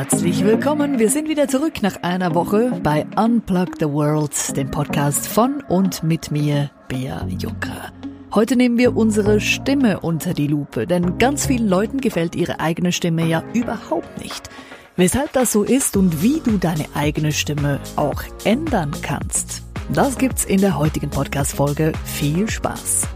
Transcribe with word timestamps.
Herzlich 0.00 0.42
willkommen. 0.42 0.98
Wir 0.98 1.10
sind 1.10 1.28
wieder 1.28 1.46
zurück 1.46 1.82
nach 1.82 2.02
einer 2.02 2.34
Woche 2.34 2.72
bei 2.82 3.04
Unplug 3.16 3.68
the 3.78 3.84
World, 3.84 4.56
dem 4.56 4.70
Podcast 4.70 5.28
von 5.28 5.62
und 5.68 6.02
mit 6.02 6.30
mir, 6.30 6.70
Bea 6.88 7.26
Jucker. 7.28 7.92
Heute 8.34 8.56
nehmen 8.56 8.78
wir 8.78 8.96
unsere 8.96 9.40
Stimme 9.40 10.00
unter 10.00 10.32
die 10.32 10.46
Lupe, 10.46 10.86
denn 10.86 11.18
ganz 11.18 11.44
vielen 11.44 11.68
Leuten 11.68 12.00
gefällt 12.00 12.34
ihre 12.34 12.60
eigene 12.60 12.92
Stimme 12.92 13.26
ja 13.26 13.44
überhaupt 13.52 14.18
nicht. 14.22 14.48
Weshalb 14.96 15.34
das 15.34 15.52
so 15.52 15.64
ist 15.64 15.98
und 15.98 16.22
wie 16.22 16.40
du 16.40 16.56
deine 16.56 16.86
eigene 16.94 17.30
Stimme 17.30 17.78
auch 17.96 18.22
ändern 18.44 18.92
kannst, 19.02 19.64
das 19.92 20.16
gibt's 20.16 20.46
in 20.46 20.62
der 20.62 20.78
heutigen 20.78 21.10
Podcast-Folge. 21.10 21.92
Viel 22.06 22.48
Spaß! 22.48 23.06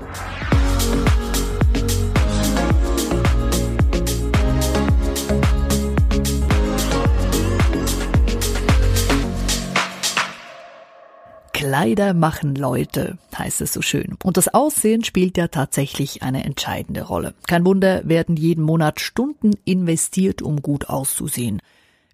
Kleider 11.65 12.13
machen 12.13 12.57
Leute, 12.57 13.17
heißt 13.39 13.63
es 13.63 13.73
so 13.73 13.81
schön. 13.81 14.19
Und 14.23 14.37
das 14.37 14.53
Aussehen 14.53 15.03
spielt 15.03 15.39
ja 15.39 15.49
tatsächlich 15.49 16.23
eine 16.23 16.45
entscheidende 16.45 17.05
Rolle. 17.05 17.33
Kein 17.47 17.65
Wunder, 17.65 18.07
werden 18.07 18.37
jeden 18.37 18.63
Monat 18.63 19.01
Stunden 19.01 19.53
investiert, 19.65 20.43
um 20.43 20.61
gut 20.61 20.91
auszusehen. 20.91 21.63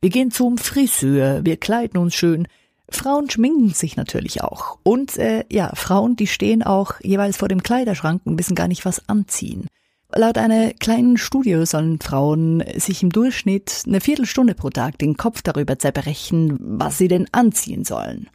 Wir 0.00 0.10
gehen 0.10 0.30
zum 0.30 0.56
Friseur, 0.56 1.44
wir 1.44 1.56
kleiden 1.56 1.98
uns 1.98 2.14
schön. 2.14 2.46
Frauen 2.90 3.28
schminken 3.28 3.70
sich 3.70 3.96
natürlich 3.96 4.40
auch. 4.40 4.78
Und 4.84 5.16
äh, 5.16 5.42
ja, 5.50 5.72
Frauen, 5.74 6.14
die 6.14 6.28
stehen 6.28 6.62
auch 6.62 7.00
jeweils 7.00 7.36
vor 7.36 7.48
dem 7.48 7.64
Kleiderschrank 7.64 8.22
und 8.24 8.38
wissen 8.38 8.54
gar 8.54 8.68
nicht, 8.68 8.84
was 8.84 9.08
anziehen. 9.08 9.66
Laut 10.14 10.38
einer 10.38 10.74
kleinen 10.74 11.18
Studie 11.18 11.66
sollen 11.66 11.98
Frauen 11.98 12.62
sich 12.76 13.02
im 13.02 13.10
Durchschnitt 13.10 13.82
eine 13.84 14.00
Viertelstunde 14.00 14.54
pro 14.54 14.70
Tag 14.70 14.98
den 14.98 15.16
Kopf 15.16 15.42
darüber 15.42 15.76
zerbrechen, 15.76 16.56
was 16.60 16.98
sie 16.98 17.08
denn 17.08 17.26
anziehen 17.32 17.84
sollen. 17.84 18.28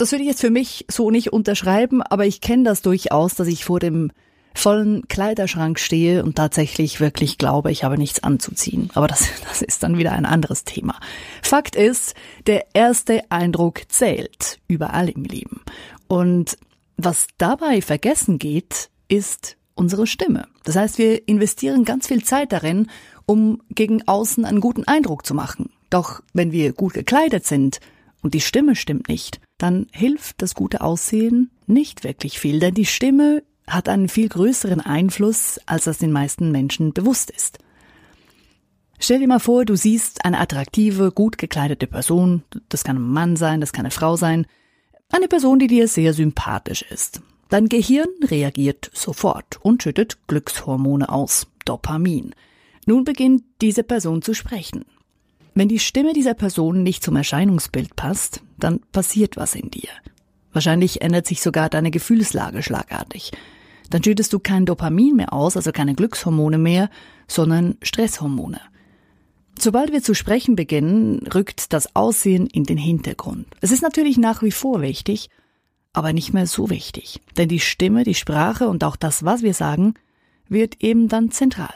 Das 0.00 0.12
würde 0.12 0.22
ich 0.22 0.30
jetzt 0.30 0.40
für 0.40 0.48
mich 0.48 0.86
so 0.88 1.10
nicht 1.10 1.30
unterschreiben, 1.30 2.00
aber 2.00 2.24
ich 2.24 2.40
kenne 2.40 2.62
das 2.62 2.80
durchaus, 2.80 3.34
dass 3.34 3.46
ich 3.48 3.66
vor 3.66 3.80
dem 3.80 4.12
vollen 4.54 5.06
Kleiderschrank 5.08 5.78
stehe 5.78 6.24
und 6.24 6.36
tatsächlich 6.36 7.00
wirklich 7.00 7.36
glaube, 7.36 7.70
ich 7.70 7.84
habe 7.84 7.98
nichts 7.98 8.22
anzuziehen. 8.22 8.88
Aber 8.94 9.08
das, 9.08 9.28
das 9.46 9.60
ist 9.60 9.82
dann 9.82 9.98
wieder 9.98 10.12
ein 10.12 10.24
anderes 10.24 10.64
Thema. 10.64 10.98
Fakt 11.42 11.76
ist, 11.76 12.14
der 12.46 12.64
erste 12.72 13.30
Eindruck 13.30 13.82
zählt 13.90 14.60
überall 14.68 15.10
im 15.10 15.24
Leben. 15.24 15.60
Und 16.08 16.56
was 16.96 17.26
dabei 17.36 17.82
vergessen 17.82 18.38
geht, 18.38 18.88
ist 19.08 19.58
unsere 19.74 20.06
Stimme. 20.06 20.48
Das 20.64 20.76
heißt, 20.76 20.96
wir 20.96 21.28
investieren 21.28 21.84
ganz 21.84 22.06
viel 22.06 22.24
Zeit 22.24 22.52
darin, 22.52 22.86
um 23.26 23.60
gegen 23.68 24.08
außen 24.08 24.46
einen 24.46 24.60
guten 24.60 24.84
Eindruck 24.84 25.26
zu 25.26 25.34
machen. 25.34 25.68
Doch 25.90 26.22
wenn 26.32 26.52
wir 26.52 26.72
gut 26.72 26.94
gekleidet 26.94 27.44
sind 27.44 27.80
und 28.22 28.34
die 28.34 28.40
Stimme 28.40 28.76
stimmt 28.76 29.08
nicht, 29.08 29.40
dann 29.58 29.86
hilft 29.92 30.42
das 30.42 30.54
gute 30.54 30.80
Aussehen 30.80 31.50
nicht 31.66 32.04
wirklich 32.04 32.38
viel, 32.38 32.60
denn 32.60 32.74
die 32.74 32.86
Stimme 32.86 33.42
hat 33.66 33.88
einen 33.88 34.08
viel 34.08 34.28
größeren 34.28 34.80
Einfluss, 34.80 35.60
als 35.66 35.84
das 35.84 35.98
den 35.98 36.12
meisten 36.12 36.50
Menschen 36.50 36.92
bewusst 36.92 37.30
ist. 37.30 37.58
Stell 38.98 39.20
dir 39.20 39.28
mal 39.28 39.38
vor, 39.38 39.64
du 39.64 39.76
siehst 39.76 40.24
eine 40.24 40.38
attraktive, 40.38 41.10
gut 41.12 41.38
gekleidete 41.38 41.86
Person, 41.86 42.42
das 42.68 42.84
kann 42.84 42.96
ein 42.96 43.12
Mann 43.12 43.36
sein, 43.36 43.60
das 43.60 43.72
kann 43.72 43.86
eine 43.86 43.92
Frau 43.92 44.16
sein, 44.16 44.46
eine 45.10 45.28
Person, 45.28 45.58
die 45.58 45.68
dir 45.68 45.88
sehr 45.88 46.12
sympathisch 46.12 46.82
ist. 46.82 47.22
Dein 47.48 47.68
Gehirn 47.68 48.08
reagiert 48.22 48.90
sofort 48.92 49.58
und 49.62 49.82
schüttet 49.82 50.18
Glückshormone 50.28 51.08
aus, 51.08 51.46
Dopamin. 51.64 52.34
Nun 52.86 53.04
beginnt 53.04 53.42
diese 53.60 53.82
Person 53.82 54.22
zu 54.22 54.34
sprechen. 54.34 54.84
Wenn 55.60 55.68
die 55.68 55.78
Stimme 55.78 56.14
dieser 56.14 56.32
Person 56.32 56.82
nicht 56.82 57.04
zum 57.04 57.16
Erscheinungsbild 57.16 57.94
passt, 57.94 58.40
dann 58.56 58.80
passiert 58.92 59.36
was 59.36 59.54
in 59.54 59.70
dir. 59.70 59.90
Wahrscheinlich 60.54 61.02
ändert 61.02 61.26
sich 61.26 61.42
sogar 61.42 61.68
deine 61.68 61.90
Gefühlslage 61.90 62.62
schlagartig. 62.62 63.32
Dann 63.90 64.02
schüttest 64.02 64.32
du 64.32 64.38
kein 64.38 64.64
Dopamin 64.64 65.16
mehr 65.16 65.34
aus, 65.34 65.58
also 65.58 65.70
keine 65.70 65.94
Glückshormone 65.94 66.56
mehr, 66.56 66.88
sondern 67.28 67.76
Stresshormone. 67.82 68.58
Sobald 69.58 69.92
wir 69.92 70.02
zu 70.02 70.14
sprechen 70.14 70.56
beginnen, 70.56 71.26
rückt 71.26 71.74
das 71.74 71.94
Aussehen 71.94 72.46
in 72.46 72.64
den 72.64 72.78
Hintergrund. 72.78 73.46
Es 73.60 73.70
ist 73.70 73.82
natürlich 73.82 74.16
nach 74.16 74.42
wie 74.42 74.52
vor 74.52 74.80
wichtig, 74.80 75.28
aber 75.92 76.14
nicht 76.14 76.32
mehr 76.32 76.46
so 76.46 76.70
wichtig. 76.70 77.20
Denn 77.36 77.50
die 77.50 77.60
Stimme, 77.60 78.04
die 78.04 78.14
Sprache 78.14 78.66
und 78.66 78.82
auch 78.82 78.96
das, 78.96 79.26
was 79.26 79.42
wir 79.42 79.52
sagen, 79.52 79.92
wird 80.48 80.82
eben 80.82 81.08
dann 81.08 81.30
zentral. 81.30 81.74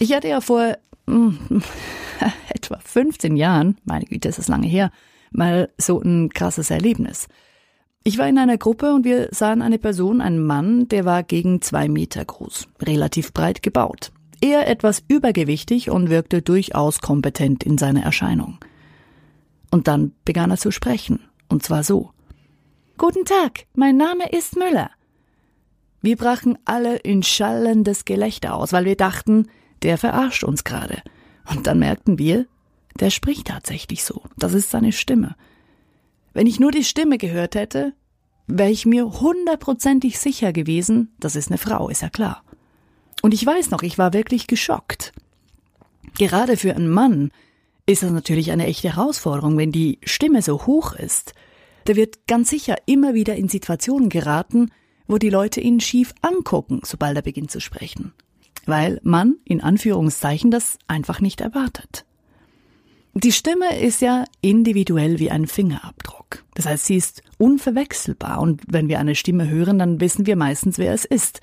Ich 0.00 0.12
hatte 0.12 0.26
ja 0.26 0.40
vor 0.40 0.76
etwa 2.48 2.78
15 2.78 3.36
Jahren, 3.36 3.78
meine 3.84 4.04
Güte, 4.04 4.28
ist 4.28 4.38
das 4.38 4.48
lange 4.48 4.66
her, 4.66 4.90
mal 5.30 5.70
so 5.78 6.00
ein 6.00 6.30
krasses 6.30 6.70
Erlebnis. 6.70 7.28
Ich 8.02 8.16
war 8.16 8.28
in 8.28 8.38
einer 8.38 8.56
Gruppe 8.56 8.94
und 8.94 9.04
wir 9.04 9.28
sahen 9.30 9.60
eine 9.60 9.78
Person, 9.78 10.20
einen 10.20 10.42
Mann, 10.44 10.88
der 10.88 11.04
war 11.04 11.22
gegen 11.22 11.60
zwei 11.60 11.88
Meter 11.88 12.24
groß, 12.24 12.68
relativ 12.80 13.34
breit 13.34 13.62
gebaut. 13.62 14.12
Er 14.40 14.68
etwas 14.68 15.02
übergewichtig 15.06 15.90
und 15.90 16.08
wirkte 16.08 16.40
durchaus 16.40 17.00
kompetent 17.00 17.62
in 17.62 17.76
seiner 17.76 18.02
Erscheinung. 18.02 18.58
Und 19.70 19.86
dann 19.86 20.12
begann 20.24 20.50
er 20.50 20.56
zu 20.56 20.70
sprechen, 20.70 21.20
und 21.48 21.62
zwar 21.62 21.84
so. 21.84 22.10
Guten 22.96 23.26
Tag, 23.26 23.66
mein 23.74 23.98
Name 23.98 24.30
ist 24.30 24.56
Müller. 24.56 24.90
Wir 26.00 26.16
brachen 26.16 26.58
alle 26.64 26.96
in 26.96 27.22
schallendes 27.22 28.06
Gelächter 28.06 28.54
aus, 28.54 28.72
weil 28.72 28.86
wir 28.86 28.96
dachten, 28.96 29.46
der 29.82 29.98
verarscht 29.98 30.44
uns 30.44 30.64
gerade. 30.64 31.02
Und 31.48 31.66
dann 31.66 31.78
merkten 31.78 32.18
wir, 32.18 32.46
der 32.98 33.10
spricht 33.10 33.46
tatsächlich 33.48 34.04
so. 34.04 34.22
Das 34.36 34.54
ist 34.54 34.70
seine 34.70 34.92
Stimme. 34.92 35.36
Wenn 36.32 36.46
ich 36.46 36.60
nur 36.60 36.70
die 36.70 36.84
Stimme 36.84 37.18
gehört 37.18 37.54
hätte, 37.54 37.92
wäre 38.46 38.70
ich 38.70 38.86
mir 38.86 39.20
hundertprozentig 39.20 40.18
sicher 40.18 40.52
gewesen, 40.52 41.14
das 41.18 41.36
ist 41.36 41.48
eine 41.48 41.58
Frau, 41.58 41.88
ist 41.88 42.02
ja 42.02 42.10
klar. 42.10 42.42
Und 43.22 43.34
ich 43.34 43.44
weiß 43.44 43.70
noch, 43.70 43.82
ich 43.82 43.98
war 43.98 44.12
wirklich 44.12 44.46
geschockt. 44.46 45.12
Gerade 46.18 46.56
für 46.56 46.74
einen 46.74 46.88
Mann 46.88 47.30
ist 47.86 48.02
das 48.02 48.10
natürlich 48.10 48.50
eine 48.50 48.66
echte 48.66 48.96
Herausforderung, 48.96 49.56
wenn 49.56 49.72
die 49.72 49.98
Stimme 50.04 50.42
so 50.42 50.66
hoch 50.66 50.94
ist. 50.94 51.34
Der 51.86 51.96
wird 51.96 52.26
ganz 52.26 52.50
sicher 52.50 52.76
immer 52.86 53.14
wieder 53.14 53.36
in 53.36 53.48
Situationen 53.48 54.08
geraten, 54.08 54.70
wo 55.06 55.18
die 55.18 55.30
Leute 55.30 55.60
ihn 55.60 55.80
schief 55.80 56.14
angucken, 56.22 56.80
sobald 56.84 57.16
er 57.16 57.22
beginnt 57.22 57.50
zu 57.50 57.60
sprechen 57.60 58.12
weil 58.70 59.00
man 59.02 59.36
in 59.44 59.60
Anführungszeichen 59.60 60.50
das 60.50 60.78
einfach 60.86 61.20
nicht 61.20 61.40
erwartet. 61.40 62.06
Die 63.14 63.32
Stimme 63.32 63.78
ist 63.80 64.00
ja 64.00 64.24
individuell 64.40 65.18
wie 65.18 65.30
ein 65.30 65.46
Fingerabdruck. 65.46 66.44
Das 66.54 66.66
heißt, 66.66 66.86
sie 66.86 66.96
ist 66.96 67.22
unverwechselbar 67.38 68.40
und 68.40 68.62
wenn 68.68 68.88
wir 68.88 69.00
eine 69.00 69.16
Stimme 69.16 69.48
hören, 69.48 69.78
dann 69.78 70.00
wissen 70.00 70.26
wir 70.26 70.36
meistens, 70.36 70.78
wer 70.78 70.94
es 70.94 71.04
ist. 71.04 71.40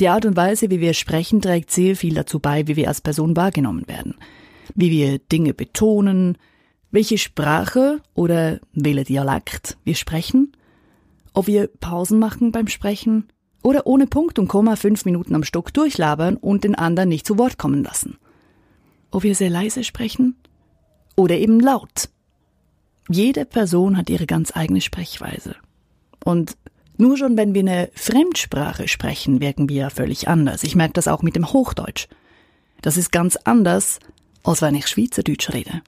Die 0.00 0.08
Art 0.08 0.26
und 0.26 0.36
Weise, 0.36 0.68
wie 0.70 0.80
wir 0.80 0.92
sprechen, 0.92 1.40
trägt 1.40 1.70
sehr 1.70 1.96
viel 1.96 2.14
dazu 2.14 2.40
bei, 2.40 2.66
wie 2.66 2.76
wir 2.76 2.88
als 2.88 3.00
Person 3.00 3.36
wahrgenommen 3.36 3.86
werden. 3.86 4.16
Wie 4.74 4.90
wir 4.90 5.18
Dinge 5.18 5.54
betonen, 5.54 6.36
welche 6.90 7.16
Sprache 7.16 8.02
oder 8.14 8.60
welcher 8.74 9.04
Dialekt 9.04 9.78
wir 9.84 9.94
sprechen, 9.94 10.52
ob 11.32 11.46
wir 11.46 11.68
Pausen 11.68 12.18
machen 12.18 12.52
beim 12.52 12.68
Sprechen, 12.68 13.28
oder 13.66 13.84
ohne 13.84 14.06
Punkt 14.06 14.38
und 14.38 14.46
Komma 14.46 14.76
fünf 14.76 15.04
Minuten 15.06 15.34
am 15.34 15.42
Stück 15.42 15.74
durchlabern 15.74 16.36
und 16.36 16.62
den 16.62 16.76
anderen 16.76 17.08
nicht 17.08 17.26
zu 17.26 17.36
Wort 17.36 17.58
kommen 17.58 17.82
lassen. 17.82 18.16
Ob 19.10 19.24
wir 19.24 19.34
sehr 19.34 19.50
leise 19.50 19.82
sprechen 19.82 20.36
oder 21.16 21.34
eben 21.34 21.58
laut. 21.58 22.08
Jede 23.08 23.44
Person 23.44 23.96
hat 23.96 24.08
ihre 24.08 24.26
ganz 24.26 24.54
eigene 24.54 24.80
Sprechweise. 24.80 25.56
Und 26.24 26.56
nur 26.96 27.16
schon 27.16 27.36
wenn 27.36 27.54
wir 27.54 27.62
eine 27.62 27.90
Fremdsprache 27.92 28.86
sprechen, 28.86 29.40
wirken 29.40 29.68
wir 29.68 29.76
ja 29.76 29.90
völlig 29.90 30.28
anders. 30.28 30.62
Ich 30.62 30.76
merke 30.76 30.92
das 30.92 31.08
auch 31.08 31.22
mit 31.22 31.34
dem 31.34 31.52
Hochdeutsch. 31.52 32.06
Das 32.82 32.96
ist 32.96 33.10
ganz 33.10 33.34
anders, 33.34 33.98
als 34.44 34.62
wenn 34.62 34.76
ich 34.76 34.86
Schweizerdeutsch 34.86 35.52
rede. 35.52 35.82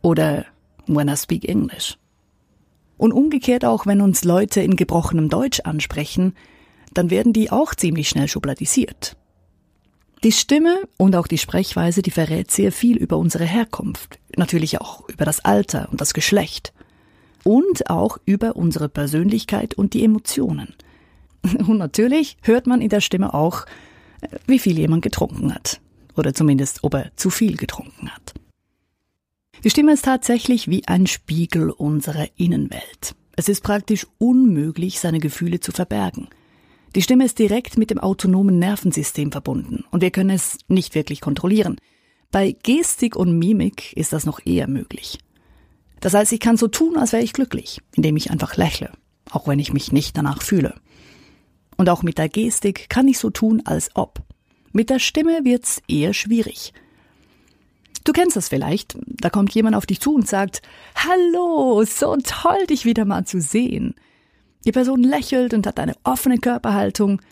Oder 0.00 0.46
when 0.86 1.08
I 1.08 1.16
speak 1.18 1.46
English. 1.46 1.98
Und 2.96 3.12
umgekehrt 3.12 3.66
auch, 3.66 3.84
wenn 3.84 4.00
uns 4.00 4.24
Leute 4.24 4.62
in 4.62 4.74
gebrochenem 4.74 5.28
Deutsch 5.28 5.60
ansprechen, 5.64 6.32
dann 6.94 7.10
werden 7.10 7.32
die 7.32 7.50
auch 7.50 7.74
ziemlich 7.74 8.08
schnell 8.08 8.28
schubladisiert. 8.28 9.16
Die 10.24 10.32
Stimme 10.32 10.88
und 10.96 11.14
auch 11.14 11.28
die 11.28 11.38
Sprechweise, 11.38 12.02
die 12.02 12.10
verrät 12.10 12.50
sehr 12.50 12.72
viel 12.72 12.96
über 12.96 13.18
unsere 13.18 13.44
Herkunft, 13.44 14.18
natürlich 14.36 14.80
auch 14.80 15.08
über 15.08 15.24
das 15.24 15.44
Alter 15.44 15.88
und 15.90 16.00
das 16.00 16.12
Geschlecht 16.12 16.72
und 17.44 17.88
auch 17.88 18.18
über 18.24 18.56
unsere 18.56 18.88
Persönlichkeit 18.88 19.74
und 19.74 19.94
die 19.94 20.04
Emotionen. 20.04 20.74
Und 21.66 21.78
natürlich 21.78 22.36
hört 22.42 22.66
man 22.66 22.80
in 22.80 22.88
der 22.88 23.00
Stimme 23.00 23.32
auch, 23.32 23.64
wie 24.48 24.58
viel 24.58 24.76
jemand 24.76 25.02
getrunken 25.02 25.54
hat 25.54 25.80
oder 26.16 26.34
zumindest 26.34 26.82
ob 26.82 26.94
er 26.94 27.12
zu 27.16 27.30
viel 27.30 27.56
getrunken 27.56 28.10
hat. 28.10 28.34
Die 29.64 29.70
Stimme 29.70 29.92
ist 29.92 30.04
tatsächlich 30.04 30.68
wie 30.68 30.86
ein 30.86 31.06
Spiegel 31.06 31.70
unserer 31.70 32.26
Innenwelt. 32.36 33.14
Es 33.36 33.48
ist 33.48 33.62
praktisch 33.62 34.06
unmöglich, 34.18 34.98
seine 34.98 35.20
Gefühle 35.20 35.60
zu 35.60 35.72
verbergen. 35.72 36.28
Die 36.94 37.02
Stimme 37.02 37.24
ist 37.24 37.38
direkt 37.38 37.76
mit 37.76 37.90
dem 37.90 37.98
autonomen 37.98 38.58
Nervensystem 38.58 39.30
verbunden 39.30 39.84
und 39.90 40.00
wir 40.00 40.10
können 40.10 40.30
es 40.30 40.58
nicht 40.68 40.94
wirklich 40.94 41.20
kontrollieren. 41.20 41.76
Bei 42.30 42.56
Gestik 42.62 43.16
und 43.16 43.38
Mimik 43.38 43.92
ist 43.94 44.12
das 44.12 44.24
noch 44.24 44.44
eher 44.44 44.68
möglich. 44.68 45.18
Das 46.00 46.14
heißt, 46.14 46.32
ich 46.32 46.40
kann 46.40 46.56
so 46.56 46.68
tun, 46.68 46.96
als 46.96 47.12
wäre 47.12 47.22
ich 47.22 47.32
glücklich, 47.32 47.80
indem 47.94 48.16
ich 48.16 48.30
einfach 48.30 48.56
lächle, 48.56 48.92
auch 49.30 49.48
wenn 49.48 49.58
ich 49.58 49.72
mich 49.72 49.92
nicht 49.92 50.16
danach 50.16 50.42
fühle. 50.42 50.74
Und 51.76 51.88
auch 51.88 52.02
mit 52.02 52.18
der 52.18 52.28
Gestik 52.28 52.88
kann 52.88 53.08
ich 53.08 53.18
so 53.18 53.30
tun, 53.30 53.62
als 53.64 53.90
ob. 53.94 54.22
Mit 54.72 54.90
der 54.90 54.98
Stimme 54.98 55.44
wird's 55.44 55.80
eher 55.88 56.12
schwierig. 56.12 56.72
Du 58.04 58.12
kennst 58.12 58.36
das 58.36 58.48
vielleicht. 58.48 58.96
Da 59.06 59.28
kommt 59.30 59.54
jemand 59.54 59.76
auf 59.76 59.86
dich 59.86 60.00
zu 60.00 60.14
und 60.14 60.26
sagt, 60.26 60.62
Hallo, 60.94 61.84
so 61.84 62.16
toll, 62.16 62.66
dich 62.68 62.84
wieder 62.84 63.04
mal 63.04 63.24
zu 63.24 63.40
sehen. 63.40 63.94
Die 64.68 64.72
Person 64.72 65.02
lächelt 65.02 65.54
und 65.54 65.66
hat 65.66 65.80
eine 65.80 65.94
offene 66.04 66.36
Körperhaltung, 66.36 67.22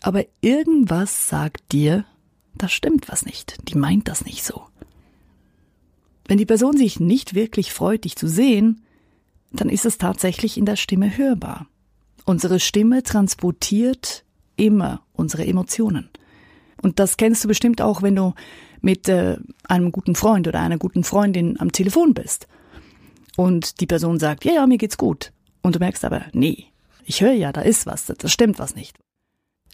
aber 0.00 0.24
irgendwas 0.40 1.28
sagt 1.28 1.70
dir, 1.70 2.04
da 2.56 2.68
stimmt 2.68 3.08
was 3.08 3.24
nicht, 3.24 3.56
die 3.68 3.76
meint 3.76 4.08
das 4.08 4.24
nicht 4.24 4.42
so. 4.42 4.64
Wenn 6.26 6.38
die 6.38 6.44
Person 6.44 6.76
sich 6.76 6.98
nicht 6.98 7.36
wirklich 7.36 7.72
freut, 7.72 8.02
dich 8.02 8.16
zu 8.16 8.26
sehen, 8.26 8.82
dann 9.52 9.68
ist 9.68 9.86
es 9.86 9.96
tatsächlich 9.96 10.58
in 10.58 10.66
der 10.66 10.74
Stimme 10.74 11.16
hörbar. 11.16 11.68
Unsere 12.24 12.58
Stimme 12.58 13.04
transportiert 13.04 14.24
immer 14.56 15.02
unsere 15.12 15.46
Emotionen. 15.46 16.08
Und 16.82 16.98
das 16.98 17.16
kennst 17.16 17.44
du 17.44 17.48
bestimmt 17.48 17.80
auch, 17.80 18.02
wenn 18.02 18.16
du 18.16 18.34
mit 18.80 19.08
äh, 19.08 19.36
einem 19.68 19.92
guten 19.92 20.16
Freund 20.16 20.48
oder 20.48 20.58
einer 20.58 20.78
guten 20.78 21.04
Freundin 21.04 21.60
am 21.60 21.70
Telefon 21.70 22.12
bist. 22.12 22.48
Und 23.36 23.78
die 23.80 23.86
Person 23.86 24.18
sagt, 24.18 24.44
ja, 24.44 24.54
ja, 24.54 24.66
mir 24.66 24.78
geht's 24.78 24.98
gut. 24.98 25.32
Und 25.62 25.76
du 25.76 25.78
merkst 25.78 26.04
aber, 26.04 26.24
nee, 26.32 26.71
ich 27.04 27.20
höre 27.20 27.32
ja, 27.32 27.52
da 27.52 27.62
ist 27.62 27.86
was, 27.86 28.06
das 28.06 28.32
stimmt 28.32 28.58
was 28.58 28.74
nicht. 28.74 28.98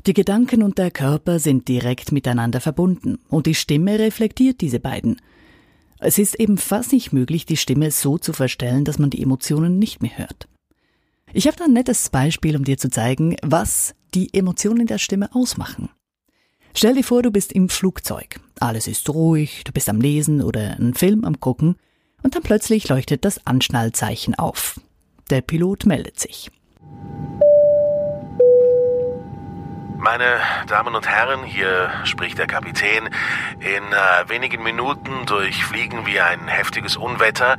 Die 0.07 0.15
Gedanken 0.15 0.63
und 0.63 0.79
der 0.79 0.91
Körper 0.91 1.39
sind 1.39 1.69
direkt 1.69 2.13
miteinander 2.13 2.61
verbunden 2.61 3.19
und 3.29 3.47
die 3.47 3.55
Stimme 3.55 3.99
reflektiert 3.99 4.61
diese 4.61 4.81
beiden. 4.81 5.21
Es 5.99 6.19
ist 6.19 6.37
eben 6.37 6.59
fast 6.59 6.93
nicht 6.93 7.13
möglich, 7.13 7.45
die 7.45 7.57
Stimme 7.57 7.91
so 7.91 8.19
zu 8.19 8.33
verstellen, 8.33 8.85
dass 8.85 8.99
man 8.99 9.11
die 9.11 9.23
Emotionen 9.23 9.79
nicht 9.79 10.01
mehr 10.01 10.17
hört. 10.17 10.49
Ich 11.33 11.47
habe 11.47 11.57
da 11.57 11.65
ein 11.65 11.73
nettes 11.73 12.09
Beispiel, 12.09 12.57
um 12.57 12.65
dir 12.65 12.79
zu 12.79 12.89
zeigen, 12.89 13.37
was 13.43 13.95
die 14.15 14.33
Emotionen 14.33 14.87
der 14.87 14.99
Stimme 14.99 15.35
ausmachen. 15.35 15.91
Stell 16.75 16.95
dir 16.95 17.05
vor, 17.05 17.23
du 17.23 17.31
bist 17.31 17.53
im 17.53 17.69
Flugzeug. 17.69 18.41
Alles 18.61 18.87
ist 18.87 19.09
ruhig, 19.11 19.65
du 19.65 19.73
bist 19.73 19.89
am 19.89 20.01
Lesen 20.01 20.43
oder 20.43 20.77
einen 20.77 20.95
Film 20.95 21.25
am 21.25 21.41
Gucken 21.41 21.77
und 22.23 22.35
dann 22.35 22.43
plötzlich 22.43 22.89
leuchtet 22.89 23.25
das 23.25 23.47
Anschnallzeichen 23.47 24.37
auf. 24.37 24.81
Der 25.31 25.41
Pilot 25.41 25.87
meldet 25.87 26.19
sich. 26.19 26.51
Meine 29.99 30.39
Damen 30.69 30.95
und 30.95 31.09
Herren, 31.09 31.43
hier 31.45 31.91
spricht 32.05 32.39
der 32.39 32.47
Kapitän. 32.47 33.11
In 33.59 33.93
äh, 33.93 34.29
wenigen 34.29 34.63
Minuten 34.63 35.27
durchfliegen 35.27 36.07
wir 36.07 36.25
ein 36.25 36.47
heftiges 36.47 36.97
Unwetter. 36.97 37.59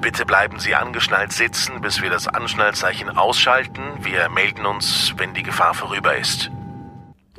Bitte 0.00 0.24
bleiben 0.24 0.58
Sie 0.60 0.74
angeschnallt 0.74 1.32
sitzen, 1.32 1.80
bis 1.80 2.00
wir 2.00 2.10
das 2.10 2.26
Anschnallzeichen 2.26 3.10
ausschalten. 3.10 3.82
Wir 4.00 4.28
melden 4.28 4.66
uns, 4.66 5.14
wenn 5.16 5.34
die 5.34 5.42
Gefahr 5.42 5.74
vorüber 5.74 6.16
ist. 6.16 6.50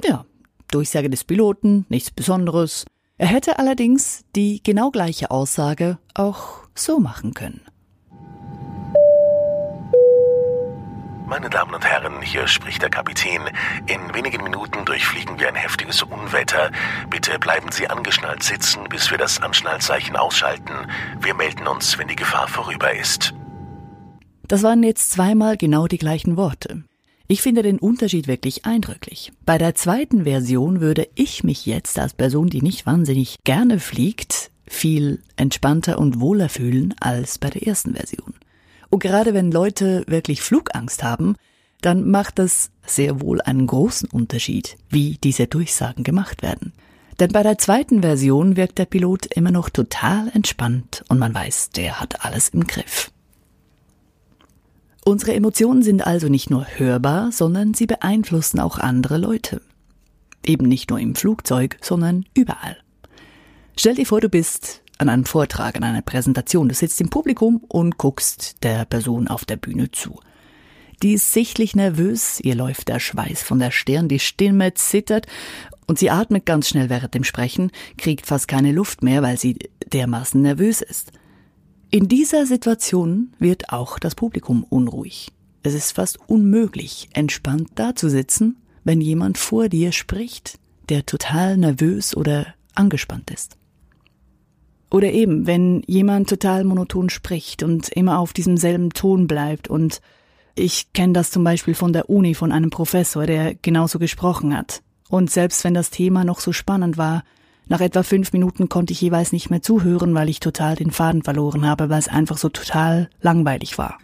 Ja, 0.04 0.26
Durchsage 0.70 1.10
des 1.10 1.24
Piloten, 1.24 1.86
nichts 1.90 2.12
Besonderes. 2.12 2.86
Er 3.18 3.28
hätte 3.28 3.58
allerdings 3.60 4.26
die 4.36 4.62
genau 4.64 4.92
gleiche 4.92 5.32
Aussage 5.32 5.98
auch 6.14 6.60
so 6.76 7.00
machen 7.00 7.34
können. 7.34 7.62
Meine 11.26 11.50
Damen 11.50 11.74
und 11.74 11.86
Herren, 11.86 12.22
hier 12.22 12.48
spricht 12.48 12.82
der 12.82 12.90
Kapitän. 12.90 13.42
In 13.88 14.14
wenigen 14.14 14.44
Minuten 14.44 14.84
durchfliegen 14.86 15.40
wir 15.40 15.48
ein 15.48 15.56
heftiges 15.56 16.04
Unwetter. 16.04 16.70
Bitte 17.10 17.40
bleiben 17.40 17.72
Sie 17.72 17.88
angeschnallt 17.88 18.44
sitzen, 18.44 18.84
bis 18.90 19.10
wir 19.10 19.18
das 19.18 19.42
Anschnallzeichen 19.42 20.16
ausschalten. 20.16 20.74
Wir 21.22 21.34
melden 21.34 21.68
uns, 21.68 21.98
wenn 21.98 22.10
die 22.10 22.16
Gefahr 22.16 22.48
vorüber 22.48 22.94
ist. 22.94 23.34
Das 24.48 24.64
waren 24.64 24.84
jetzt 24.84 25.12
zweimal 25.12 25.56
genau 25.56 25.88
die 25.88 25.98
gleichen 25.98 26.36
Worte. 26.36 26.84
Ich 27.28 27.42
finde 27.42 27.64
den 27.64 27.80
Unterschied 27.80 28.28
wirklich 28.28 28.66
eindrücklich. 28.66 29.32
Bei 29.46 29.58
der 29.58 29.76
zweiten 29.76 30.26
Version 30.26 30.82
würde 30.82 31.08
ich 31.16 31.44
mich 31.44 31.66
jetzt 31.66 31.98
als 31.98 32.14
Person, 32.14 32.50
die 32.50 32.62
nicht 32.62 32.86
wahnsinnig 32.86 33.38
gerne 33.46 33.80
fliegt, 33.80 34.52
viel 34.68 35.22
entspannter 35.38 36.00
und 36.00 36.20
wohler 36.20 36.50
fühlen 36.50 36.94
als 37.00 37.40
bei 37.40 37.50
der 37.50 37.66
ersten 37.66 37.96
Version. 37.96 38.34
Und 38.94 39.00
gerade 39.00 39.34
wenn 39.34 39.52
Leute 39.52 40.04
wirklich 40.06 40.44
Flugangst 40.44 41.02
haben, 41.02 41.36
dann 41.82 42.12
macht 42.12 42.38
das 42.38 42.70
sehr 42.86 43.22
wohl 43.22 43.42
einen 43.42 43.66
großen 43.66 44.08
Unterschied, 44.08 44.78
wie 44.88 45.18
diese 45.18 45.48
Durchsagen 45.48 46.04
gemacht 46.04 46.44
werden. 46.44 46.74
Denn 47.20 47.32
bei 47.32 47.42
der 47.42 47.58
zweiten 47.58 48.04
Version 48.04 48.56
wirkt 48.56 48.78
der 48.78 48.86
Pilot 48.86 49.26
immer 49.36 49.50
noch 49.50 49.72
total 49.72 50.30
entspannt 50.36 51.04
und 51.10 51.18
man 51.18 51.34
weiß, 51.34 51.72
der 51.72 52.00
hat 52.00 52.24
alles 52.24 52.50
im 52.50 52.68
Griff. 52.68 53.10
Unsere 55.04 55.34
Emotionen 55.34 55.82
sind 55.82 56.06
also 56.06 56.30
nicht 56.30 56.52
nur 56.52 56.68
hörbar, 56.76 57.32
sondern 57.32 57.74
sie 57.74 57.88
beeinflussen 57.88 58.60
auch 58.60 58.78
andere 58.78 59.18
Leute. 59.18 59.64
Eben 60.46 60.68
nicht 60.68 60.92
nur 60.92 61.00
im 61.00 61.16
Flugzeug, 61.16 61.80
sondern 61.82 62.28
überall. 62.36 62.78
Stell 63.76 63.96
dir 63.96 64.06
vor, 64.06 64.22
du 64.22 64.30
bist 64.30 64.83
an 64.98 65.10
einem 65.10 65.26
Vortrag, 65.26 65.76
an 65.76 65.84
einer 65.84 66.02
Präsentation. 66.02 66.70
Du 66.70 66.76
sitzt 66.76 67.02
im 67.02 67.10
Publikum 67.10 67.64
und 67.68 67.98
guckst 67.98 68.64
der 68.64 68.86
Person 68.86 69.28
auf 69.28 69.46
der 69.46 69.58
Bühne 69.58 69.92
zu. 69.92 70.20
Die 71.02 71.14
ist 71.14 71.34
sichtlich 71.34 71.76
nervös, 71.76 72.40
ihr 72.40 72.56
läuft 72.56 72.88
der 72.88 73.00
Schweiß 73.00 73.44
von 73.44 73.60
der 73.60 73.72
Stirn, 73.72 74.08
die 74.08 74.20
Stimme 74.20 74.74
zittert 74.74 75.28
und 75.86 76.00
sie 76.00 76.10
atmet 76.10 76.46
ganz 76.46 76.70
schnell 76.70 76.90
während 76.90 77.14
dem 77.14 77.26
Sprechen, 77.26 77.72
kriegt 77.98 78.26
fast 78.26 78.48
keine 78.48 78.72
Luft 78.72 79.04
mehr, 79.04 79.22
weil 79.22 79.38
sie 79.38 79.58
dermaßen 79.92 80.42
nervös 80.42 80.82
ist. 80.82 81.12
In 81.90 82.08
dieser 82.08 82.46
Situation 82.46 83.34
wird 83.38 83.70
auch 83.70 84.00
das 84.00 84.16
Publikum 84.16 84.64
unruhig. 84.64 85.32
Es 85.62 85.74
ist 85.74 85.92
fast 85.92 86.20
unmöglich, 86.28 87.10
entspannt 87.14 87.70
dazusitzen, 87.76 88.58
wenn 88.84 89.02
jemand 89.02 89.38
vor 89.38 89.70
dir 89.70 89.92
spricht, 89.92 90.58
der 90.90 91.06
total 91.06 91.58
nervös 91.58 92.16
oder 92.16 92.48
angespannt 92.76 93.30
ist. 93.32 93.58
Oder 94.94 95.12
eben, 95.12 95.48
wenn 95.48 95.82
jemand 95.88 96.30
total 96.30 96.64
monoton 96.64 97.10
spricht 97.10 97.64
und 97.64 97.90
immer 97.90 98.20
auf 98.20 98.32
diesem 98.32 98.58
selben 98.58 98.92
Ton 98.92 99.26
bleibt 99.26 99.68
und 99.68 100.02
ich 100.54 100.94
kenne 100.94 101.14
das 101.14 101.32
zum 101.32 101.44
Beispiel 101.44 101.74
von 101.74 101.94
der 101.94 102.12
Uni 102.12 102.36
von 102.36 102.52
einem 102.52 102.70
Professor, 102.70 103.26
der 103.26 103.56
genauso 103.56 103.98
gesprochen 103.98 104.56
hat. 104.56 104.84
Und 105.10 105.32
selbst 105.32 105.64
wenn 105.64 105.74
das 105.74 105.90
Thema 105.90 106.24
noch 106.24 106.40
so 106.40 106.52
spannend 106.52 106.96
war, 106.96 107.24
nach 107.68 107.82
etwa 107.82 108.04
fünf 108.04 108.34
Minuten 108.34 108.70
konnte 108.70 108.94
ich 108.94 109.02
jeweils 109.02 109.32
nicht 109.32 109.50
mehr 109.50 109.64
zuhören, 109.64 110.14
weil 110.14 110.30
ich 110.30 110.40
total 110.40 110.76
den 110.76 110.92
Faden 110.92 111.24
verloren 111.24 111.66
habe, 111.66 111.90
weil 111.90 111.98
es 111.98 112.08
einfach 112.08 112.38
so 112.38 112.50
total 112.50 113.10
langweilig 113.20 113.80
war. 113.80 113.98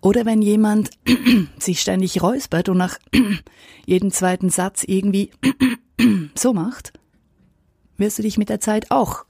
Oder 0.00 0.24
wenn 0.24 0.40
jemand 0.40 0.88
sich 1.58 1.82
ständig 1.82 2.22
räuspert 2.22 2.70
und 2.70 2.78
nach 2.78 2.96
jedem 3.84 4.10
zweiten 4.10 4.48
Satz 4.48 4.84
irgendwie 4.86 5.32
so 6.34 6.54
macht, 6.54 6.94
wirst 7.98 8.18
du 8.18 8.22
dich 8.22 8.38
mit 8.38 8.48
der 8.48 8.60
Zeit 8.60 8.90
auch 8.90 9.26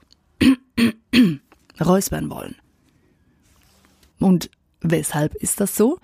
räuspern 1.79 2.29
wollen. 2.29 2.55
Und 4.19 4.49
weshalb 4.81 5.35
ist 5.35 5.59
das 5.59 5.75
so? 5.75 5.99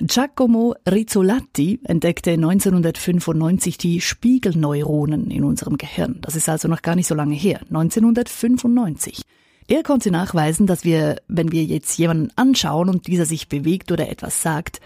Giacomo 0.00 0.74
Rizzolatti 0.88 1.78
entdeckte 1.84 2.32
1995 2.32 3.78
die 3.78 4.00
Spiegelneuronen 4.00 5.30
in 5.30 5.44
unserem 5.44 5.76
Gehirn. 5.76 6.18
Das 6.22 6.34
ist 6.34 6.48
also 6.48 6.66
noch 6.66 6.82
gar 6.82 6.96
nicht 6.96 7.06
so 7.06 7.14
lange 7.14 7.36
her, 7.36 7.60
1995. 7.68 9.22
Er 9.68 9.82
konnte 9.84 10.10
nachweisen, 10.10 10.66
dass 10.66 10.84
wir, 10.84 11.16
wenn 11.28 11.52
wir 11.52 11.62
jetzt 11.64 11.96
jemanden 11.98 12.30
anschauen 12.34 12.88
und 12.88 13.06
dieser 13.06 13.26
sich 13.26 13.48
bewegt 13.48 13.92
oder 13.92 14.08
etwas 14.08 14.42
sagt, 14.42 14.80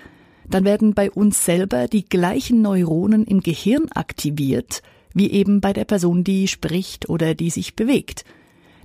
dann 0.48 0.64
werden 0.64 0.94
bei 0.94 1.10
uns 1.10 1.44
selber 1.44 1.88
die 1.88 2.04
gleichen 2.04 2.60
Neuronen 2.62 3.24
im 3.24 3.40
Gehirn 3.40 3.90
aktiviert, 3.92 4.82
wie 5.14 5.30
eben 5.30 5.60
bei 5.60 5.72
der 5.72 5.86
Person, 5.86 6.24
die 6.24 6.46
spricht 6.46 7.08
oder 7.08 7.34
die 7.34 7.50
sich 7.50 7.74
bewegt. 7.74 8.24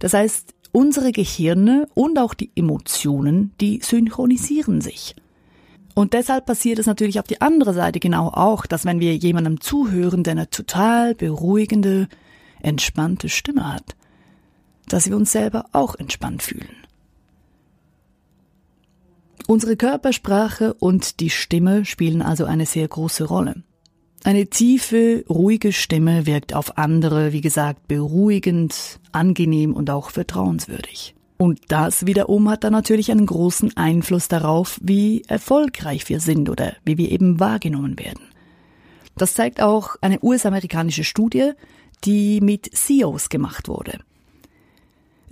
Das 0.02 0.16
heißt, 0.16 0.56
unsere 0.72 1.12
Gehirne 1.12 1.88
und 1.94 2.18
auch 2.18 2.34
die 2.34 2.52
Emotionen, 2.56 3.54
die 3.62 3.82
synchronisieren 3.84 4.82
sich. 4.82 5.16
Und 5.94 6.14
deshalb 6.14 6.48
passiert 6.48 6.80
es 6.80 6.88
natürlich 6.88 7.20
auf 7.20 7.28
die 7.28 7.40
andere 7.40 7.74
Seite 7.74 8.00
genau 8.00 8.30
auch, 8.30 8.66
dass 8.66 8.84
wenn 8.84 9.00
wir 9.00 9.16
jemandem 9.16 9.62
zuhören, 9.62 10.24
der 10.24 10.32
eine 10.32 10.50
total 10.50 11.14
beruhigende, 11.14 12.08
entspannte 12.62 13.30
Stimme 13.30 13.72
hat, 13.72 13.96
dass 14.88 15.08
wir 15.08 15.16
uns 15.16 15.32
selber 15.32 15.66
auch 15.72 15.94
entspannt 15.94 16.42
fühlen. 16.42 16.76
Unsere 19.46 19.78
Körpersprache 19.78 20.74
und 20.74 21.20
die 21.20 21.30
Stimme 21.30 21.86
spielen 21.86 22.24
also 22.24 22.46
eine 22.46 22.66
sehr 22.66 22.88
große 22.88 23.26
Rolle. 23.26 23.62
Eine 24.24 24.48
tiefe, 24.48 25.26
ruhige 25.28 25.74
Stimme 25.74 26.28
wirkt 26.28 26.54
auf 26.54 26.78
andere, 26.78 27.34
wie 27.34 27.42
gesagt, 27.42 27.88
beruhigend, 27.88 29.00
angenehm 29.12 29.74
und 29.74 29.90
auch 29.90 30.12
vertrauenswürdig. 30.12 31.16
Und 31.38 31.60
das 31.70 32.06
wiederum 32.06 32.48
hat 32.50 32.64
dann 32.64 32.74
natürlich 32.74 33.10
einen 33.10 33.26
großen 33.26 33.76
Einfluss 33.76 34.28
darauf, 34.28 34.80
wie 34.84 35.24
erfolgreich 35.28 36.08
wir 36.08 36.20
sind 36.20 36.50
oder 36.52 36.76
wie 36.86 37.00
wir 37.00 37.12
eben 37.12 37.40
wahrgenommen 37.40 37.98
werden. 37.98 38.22
Das 39.18 39.34
zeigt 39.34 39.60
auch 39.60 39.96
eine 40.02 40.20
US-amerikanische 40.22 41.04
Studie, 41.04 41.54
die 42.04 42.42
mit 42.42 42.70
CEOs 42.76 43.30
gemacht 43.30 43.68
wurde. 43.68 44.00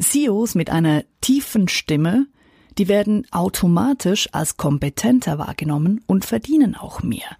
CEOs 0.01 0.55
mit 0.55 0.71
einer 0.71 1.03
tiefen 1.21 1.67
Stimme, 1.67 2.25
die 2.79 2.87
werden 2.87 3.27
automatisch 3.29 4.29
als 4.31 4.57
kompetenter 4.57 5.37
wahrgenommen 5.37 6.01
und 6.07 6.25
verdienen 6.25 6.75
auch 6.75 7.03
mehr. 7.03 7.37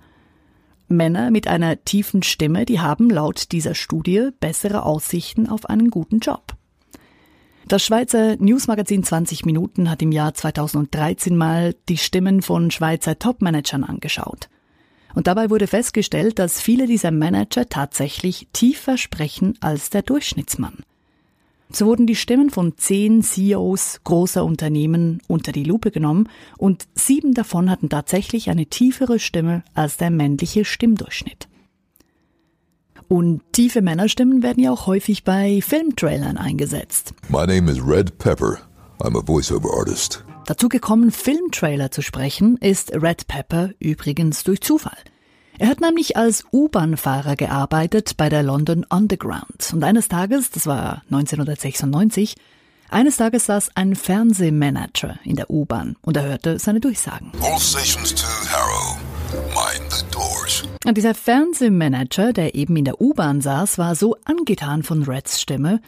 Männer 0.90 1.32
mit 1.32 1.48
einer 1.48 1.84
tiefen 1.84 2.24
Stimme, 2.24 2.66
die 2.66 2.80
haben 2.80 3.10
laut 3.10 3.52
dieser 3.52 3.76
Studie 3.76 4.30
bessere 4.40 4.84
Aussichten 4.84 5.48
auf 5.48 5.66
einen 5.66 5.90
guten 5.90 6.20
Job. 6.20 6.56
Das 7.68 7.86
Schweizer 7.86 8.36
Newsmagazin 8.38 9.04
20 9.04 9.46
Minuten 9.46 9.92
hat 9.92 10.02
im 10.02 10.12
Jahr 10.12 10.34
2013 10.34 11.38
mal 11.38 11.76
die 11.88 11.98
Stimmen 11.98 12.42
von 12.42 12.72
Schweizer 12.72 13.20
Topmanagern 13.20 13.84
angeschaut. 13.84 14.50
Und 15.14 15.28
dabei 15.28 15.50
wurde 15.50 15.68
festgestellt, 15.68 16.40
dass 16.40 16.62
viele 16.62 16.88
dieser 16.88 17.12
Manager 17.12 17.68
tatsächlich 17.68 18.48
tiefer 18.54 18.98
sprechen 18.98 19.56
als 19.62 19.90
der 19.90 20.02
Durchschnittsmann. 20.02 20.84
So 21.72 21.86
wurden 21.86 22.08
die 22.08 22.16
Stimmen 22.16 22.50
von 22.50 22.78
zehn 22.78 23.22
CEOs 23.22 24.02
großer 24.04 24.44
Unternehmen 24.44 25.22
unter 25.28 25.52
die 25.52 25.64
Lupe 25.64 25.92
genommen 25.92 26.28
und 26.58 26.88
sieben 26.96 27.34
davon 27.34 27.70
hatten 27.70 27.90
tatsächlich 27.90 28.50
eine 28.50 28.66
tiefere 28.66 29.20
Stimme 29.20 29.64
als 29.76 29.98
der 29.98 30.10
männliche 30.10 30.66
Stimmdurchschnitt. 30.66 31.48
Und 33.08 33.42
tiefe 33.54 33.82
Männerstimmen 33.82 34.44
werden 34.44 34.64
ja 34.64 34.72
auch 34.72 34.88
häufig 34.88 35.24
bei 35.24 35.62
Filmtrailern 35.62 36.38
eingesetzt. 36.38 37.14
My 37.30 37.46
name 37.46 37.72
is 37.72 37.80
Red 37.86 38.18
Pepper. 38.18 38.60
I'm 39.00 39.18
a 39.18 39.22
voiceover 39.26 39.70
artist. 39.78 40.24
Dazu 40.46 40.70
gekommen, 40.70 41.12
Filmtrailer 41.12 41.92
zu 41.92 42.02
sprechen, 42.02 42.58
ist 42.58 42.92
Red 42.94 43.28
Pepper 43.28 43.70
übrigens 43.80 44.44
durch 44.44 44.62
Zufall. 44.62 44.98
Er 45.62 45.68
hat 45.68 45.82
nämlich 45.82 46.16
als 46.16 46.46
U-Bahn-Fahrer 46.54 47.36
gearbeitet 47.36 48.16
bei 48.16 48.30
der 48.30 48.44
London 48.44 48.86
Underground. 48.90 49.74
Und 49.74 49.84
eines 49.84 50.08
Tages, 50.08 50.52
das 50.52 50.66
war 50.68 51.04
1996, 51.12 52.36
eines 52.90 53.18
Tages 53.18 53.48
saß 53.48 53.72
ein 53.76 53.98
Fernsehmanager 53.98 55.20
in 55.26 55.36
der 55.36 55.50
U-Bahn 55.50 55.98
und 56.02 56.16
er 56.16 56.24
hörte 56.24 56.60
seine 56.60 56.80
Durchsagen. 56.80 57.34
All 57.42 57.60
stations 57.60 58.16
to 58.16 58.26
Harrow. 58.26 58.98
Mind 59.54 59.92
the 59.92 60.06
doors. 60.10 60.64
Und 60.86 60.96
dieser 60.98 61.14
Fernsehmanager, 61.14 62.32
der 62.32 62.56
eben 62.56 62.78
in 62.78 62.86
der 62.86 63.02
U-Bahn 63.02 63.42
saß, 63.42 63.78
war 63.78 63.96
so 63.96 64.16
angetan 64.24 64.84
von 64.84 65.04
Reds 65.04 65.42
Stimme, 65.42 65.82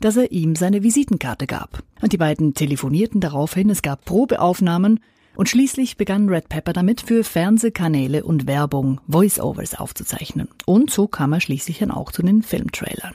dass 0.00 0.16
er 0.16 0.32
ihm 0.32 0.56
seine 0.56 0.82
Visitenkarte 0.82 1.46
gab. 1.46 1.84
Und 2.00 2.12
die 2.12 2.18
beiden 2.18 2.54
telefonierten 2.54 3.20
daraufhin, 3.20 3.70
es 3.70 3.82
gab 3.82 4.04
Probeaufnahmen 4.04 4.98
und 5.34 5.48
schließlich 5.48 5.96
begann 5.96 6.28
Red 6.28 6.48
Pepper 6.48 6.72
damit, 6.72 7.00
für 7.00 7.24
Fernsehkanäle 7.24 8.24
und 8.24 8.46
Werbung 8.46 9.00
Voice-Overs 9.08 9.74
aufzuzeichnen. 9.74 10.48
Und 10.66 10.90
so 10.90 11.08
kam 11.08 11.32
er 11.32 11.40
schließlich 11.40 11.78
dann 11.78 11.90
auch 11.90 12.12
zu 12.12 12.22
den 12.22 12.42
Filmtrailern. 12.42 13.14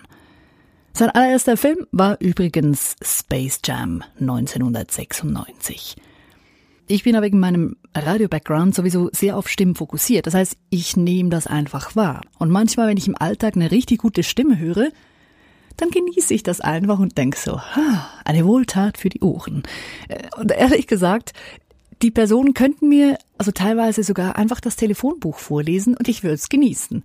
Sein 0.93 1.09
allererster 1.12 1.57
Film 1.57 1.86
war 1.91 2.19
übrigens 2.19 2.95
Space 3.03 3.59
Jam 3.63 4.03
1996. 4.19 5.95
Ich 6.88 7.03
bin 7.03 7.15
aber 7.15 7.25
wegen 7.25 7.39
meinem 7.39 7.75
Radio-Background 7.93 8.74
sowieso 8.74 9.09
sehr 9.12 9.38
auf 9.38 9.50
Stimmen 9.50 9.75
fokussiert. 9.75 10.25
Das 10.25 10.33
heißt, 10.33 10.57
ich 10.69 10.95
nehme 10.95 11.29
das 11.29 11.45
einfach 11.45 11.95
wahr. 11.95 12.21
Und 12.39 12.50
manchmal, 12.50 12.88
wenn 12.88 12.97
ich 12.97 13.07
im 13.07 13.17
Alltag 13.19 13.55
eine 13.55 13.71
richtig 13.71 14.00
gute 14.00 14.24
Stimme 14.24 14.57
höre, 14.57 14.89
dann 15.75 15.91
genieße 15.91 16.33
ich 16.33 16.43
das 16.43 16.62
einfach 16.62 16.97
und 16.97 17.17
denke 17.17 17.38
so, 17.38 17.59
ha, 17.59 18.09
eine 18.25 18.45
Wohltat 18.45 18.97
für 18.97 19.09
die 19.09 19.21
Ohren. 19.21 19.63
Äh, 20.07 20.29
und 20.39 20.51
ehrlich 20.51 20.88
gesagt, 20.88 21.33
die 22.01 22.12
Personen 22.12 22.54
könnten 22.54 22.89
mir 22.89 23.18
also 23.38 23.51
teilweise 23.51 24.04
sogar 24.04 24.36
einfach 24.36 24.60
das 24.60 24.75
Telefonbuch 24.75 25.38
vorlesen 25.39 25.96
und 25.96 26.08
ich 26.08 26.24
würde 26.24 26.36
es 26.36 26.50
genießen. 26.50 27.04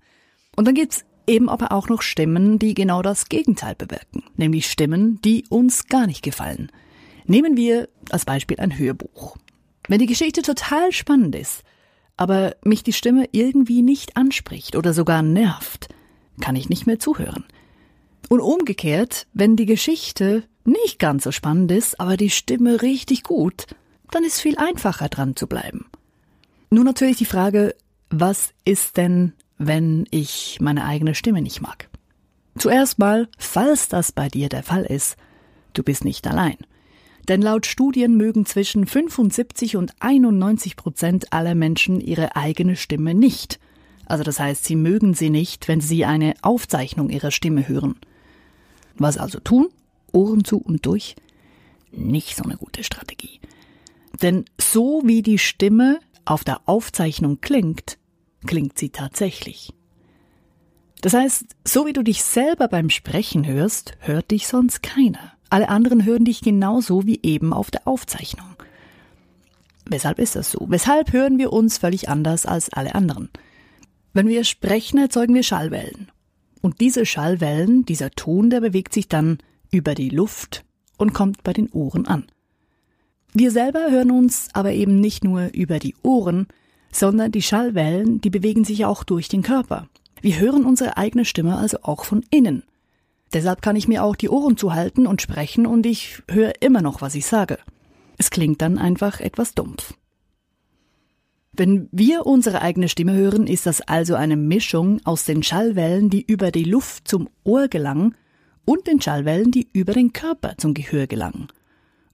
Und 0.57 0.65
dann 0.67 0.75
gibt's 0.75 1.05
eben 1.27 1.49
aber 1.49 1.73
auch 1.73 1.89
noch 1.89 2.03
Stimmen, 2.03 2.59
die 2.59 2.75
genau 2.75 3.03
das 3.03 3.29
Gegenteil 3.29 3.75
bewirken, 3.75 4.25
nämlich 4.37 4.71
Stimmen, 4.71 5.21
die 5.23 5.45
uns 5.49 5.87
gar 5.87 6.07
nicht 6.07 6.23
gefallen. 6.23 6.71
Nehmen 7.27 7.57
wir 7.57 7.89
als 8.11 8.25
Beispiel 8.25 8.59
ein 8.59 8.77
Hörbuch. 8.77 9.37
Wenn 9.89 10.01
die 10.01 10.07
Geschichte 10.07 10.43
total 10.43 10.93
spannend 10.93 11.35
ist, 11.35 11.63
aber 12.17 12.57
mich 12.65 12.83
die 12.83 12.93
Stimme 12.93 13.29
irgendwie 13.33 13.83
nicht 13.83 14.17
anspricht 14.17 14.77
oder 14.77 14.93
sogar 14.93 15.23
nervt, 15.23 15.89
kann 16.41 16.57
ich 16.57 16.69
nicht 16.69 16.87
mehr 16.87 16.99
zuhören. 16.99 17.45
Und 18.29 18.41
umgekehrt, 18.41 19.27
wenn 19.33 19.57
die 19.57 19.67
Geschichte 19.67 20.45
nicht 20.65 20.99
ganz 20.99 21.25
so 21.25 21.33
spannend 21.33 21.71
ist, 21.73 21.99
aber 22.01 22.17
die 22.17 22.31
Stimme 22.31 22.83
richtig 22.83 23.23
gut, 23.23 23.67
dann 24.13 24.25
ist 24.25 24.41
viel 24.41 24.57
einfacher 24.57 25.09
dran 25.09 25.35
zu 25.37 25.47
bleiben. 25.47 25.87
Nun 26.71 26.85
natürlich 26.85 27.17
die 27.17 27.25
Frage, 27.25 27.75
was 28.11 28.55
ist 28.65 28.97
denn, 28.97 29.33
wenn 29.59 30.07
ich 30.11 30.59
meine 30.61 30.85
eigene 30.85 31.15
Stimme 31.15 31.43
nicht 31.43 31.61
mag? 31.61 31.89
Zuerst 32.59 32.99
mal, 32.99 33.29
falls 33.39 33.89
das 33.89 34.13
bei 34.13 34.29
dir 34.29 34.49
der 34.49 34.63
Fall 34.63 34.85
ist, 34.85 35.17
du 35.73 35.83
bist 35.83 36.05
nicht 36.05 36.27
allein. 36.27 36.57
Denn 37.29 37.41
laut 37.41 37.67
Studien 37.67 38.17
mögen 38.17 38.47
zwischen 38.47 38.87
75 38.87 39.77
und 39.77 39.93
91 40.01 40.77
Prozent 40.77 41.33
aller 41.33 41.55
Menschen 41.55 42.01
ihre 42.01 42.37
eigene 42.37 42.77
Stimme 42.77 43.15
nicht. 43.15 43.61
Also 44.07 44.25
das 44.25 44.41
heißt, 44.41 44.65
sie 44.65 44.77
mögen 44.77 45.15
sie 45.15 45.31
nicht, 45.31 45.69
wenn 45.69 45.81
sie 45.81 46.05
eine 46.05 46.35
Aufzeichnung 46.43 47.09
ihrer 47.09 47.31
Stimme 47.31 47.69
hören. 47.69 47.97
Was 48.97 49.17
also 49.17 49.41
tun? 49.41 49.69
Ohren 50.13 50.45
zu 50.45 50.59
und 50.59 50.85
durch? 50.85 51.17
Nicht 51.93 52.37
so 52.37 52.45
eine 52.45 52.57
gute 52.57 52.85
Strategie. 52.85 53.41
Denn 54.23 54.45
so 54.61 55.03
wie 55.05 55.23
die 55.23 55.39
Stimme 55.39 55.99
auf 56.25 56.45
der 56.45 56.69
Aufzeichnung 56.69 57.41
klingt, 57.41 57.99
klingt 58.47 58.79
sie 58.79 58.91
tatsächlich. 58.91 59.73
Das 61.01 61.15
heißt, 61.15 61.45
so 61.67 61.85
wie 61.87 61.93
du 61.93 62.05
dich 62.05 62.23
selber 62.23 62.69
beim 62.69 62.89
Sprechen 62.89 63.45
hörst, 63.45 63.95
hört 63.99 64.31
dich 64.31 64.47
sonst 64.47 64.83
keiner. 64.83 65.33
Alle 65.51 65.69
anderen 65.69 66.05
hören 66.05 66.25
dich 66.25 66.41
genauso 66.41 67.05
wie 67.07 67.19
eben 67.23 67.53
auf 67.53 67.71
der 67.73 67.87
Aufzeichnung. 67.89 68.47
Weshalb 69.85 70.21
ist 70.21 70.37
das 70.37 70.53
so? 70.53 70.67
Weshalb 70.71 71.13
hören 71.13 71.39
wir 71.39 71.53
uns 71.53 71.79
völlig 71.79 72.09
anders 72.09 72.47
als 72.47 72.73
alle 72.73 72.95
anderen? 72.95 73.31
Wenn 74.13 74.29
wir 74.29 74.45
sprechen, 74.45 74.99
erzeugen 74.99 75.35
wir 75.35 75.43
Schallwellen. 75.43 76.13
Und 76.61 76.81
diese 76.81 77.05
Schallwellen, 77.05 77.85
dieser 77.85 78.13
Ton, 78.13 78.49
der 78.49 78.61
bewegt 78.61 78.95
sich 78.95 79.09
dann 79.09 79.39
über 79.73 79.97
die 79.97 80.11
Luft 80.11 80.65
und 80.99 81.13
kommt 81.13 81.43
bei 81.43 81.53
den 81.53 81.69
Ohren 81.71 82.07
an. 82.07 82.27
Wir 83.35 83.51
selber 83.51 83.91
hören 83.91 84.11
uns 84.11 84.49
aber 84.53 84.73
eben 84.73 85.01
nicht 85.01 85.25
nur 85.25 85.49
über 85.55 85.79
die 85.79 85.95
Ohren, 86.03 86.49
sondern 86.93 87.33
die 87.33 87.43
Schallwellen, 87.43 88.21
die 88.21 88.29
bewegen 88.29 88.65
sich 88.65 88.85
auch 88.85 89.05
durch 89.05 89.29
den 89.29 89.43
Körper. 89.43 89.89
Wir 90.21 90.39
hören 90.39 90.65
unsere 90.65 90.99
eigene 90.99 91.25
Stimme 91.25 91.57
also 91.57 91.79
auch 91.83 92.05
von 92.05 92.25
innen. 92.31 92.63
Deshalb 93.33 93.63
kann 93.63 93.77
ich 93.77 93.89
mir 93.89 94.05
auch 94.05 94.15
die 94.15 94.29
Ohren 94.29 94.59
zuhalten 94.59 95.07
und 95.07 95.23
sprechen 95.23 95.67
und 95.67 95.87
ich 95.87 96.23
höre 96.31 96.53
immer 96.61 96.83
noch, 96.83 97.01
was 97.01 97.15
ich 97.15 97.25
sage. 97.25 97.59
Es 98.19 98.31
klingt 98.31 98.61
dann 98.61 98.77
einfach 98.77 99.21
etwas 99.21 99.55
dumpf. 99.55 99.95
Wenn 101.55 101.89
wir 101.91 102.27
unsere 102.27 102.63
eigene 102.63 102.89
Stimme 102.89 103.15
hören, 103.15 103.47
ist 103.47 103.67
das 103.67 103.81
also 103.81 104.15
eine 104.15 104.37
Mischung 104.37 105.01
aus 105.05 105.25
den 105.25 105.43
Schallwellen, 105.43 106.11
die 106.11 106.23
über 106.23 106.51
die 106.51 106.65
Luft 106.65 107.09
zum 107.09 107.29
Ohr 107.45 107.69
gelangen, 107.69 108.15
und 108.65 108.87
den 108.87 109.01
Schallwellen, 109.01 109.51
die 109.51 109.69
über 109.73 109.93
den 109.93 110.13
Körper 110.13 110.55
zum 110.57 110.73
Gehör 110.73 111.07
gelangen. 111.07 111.49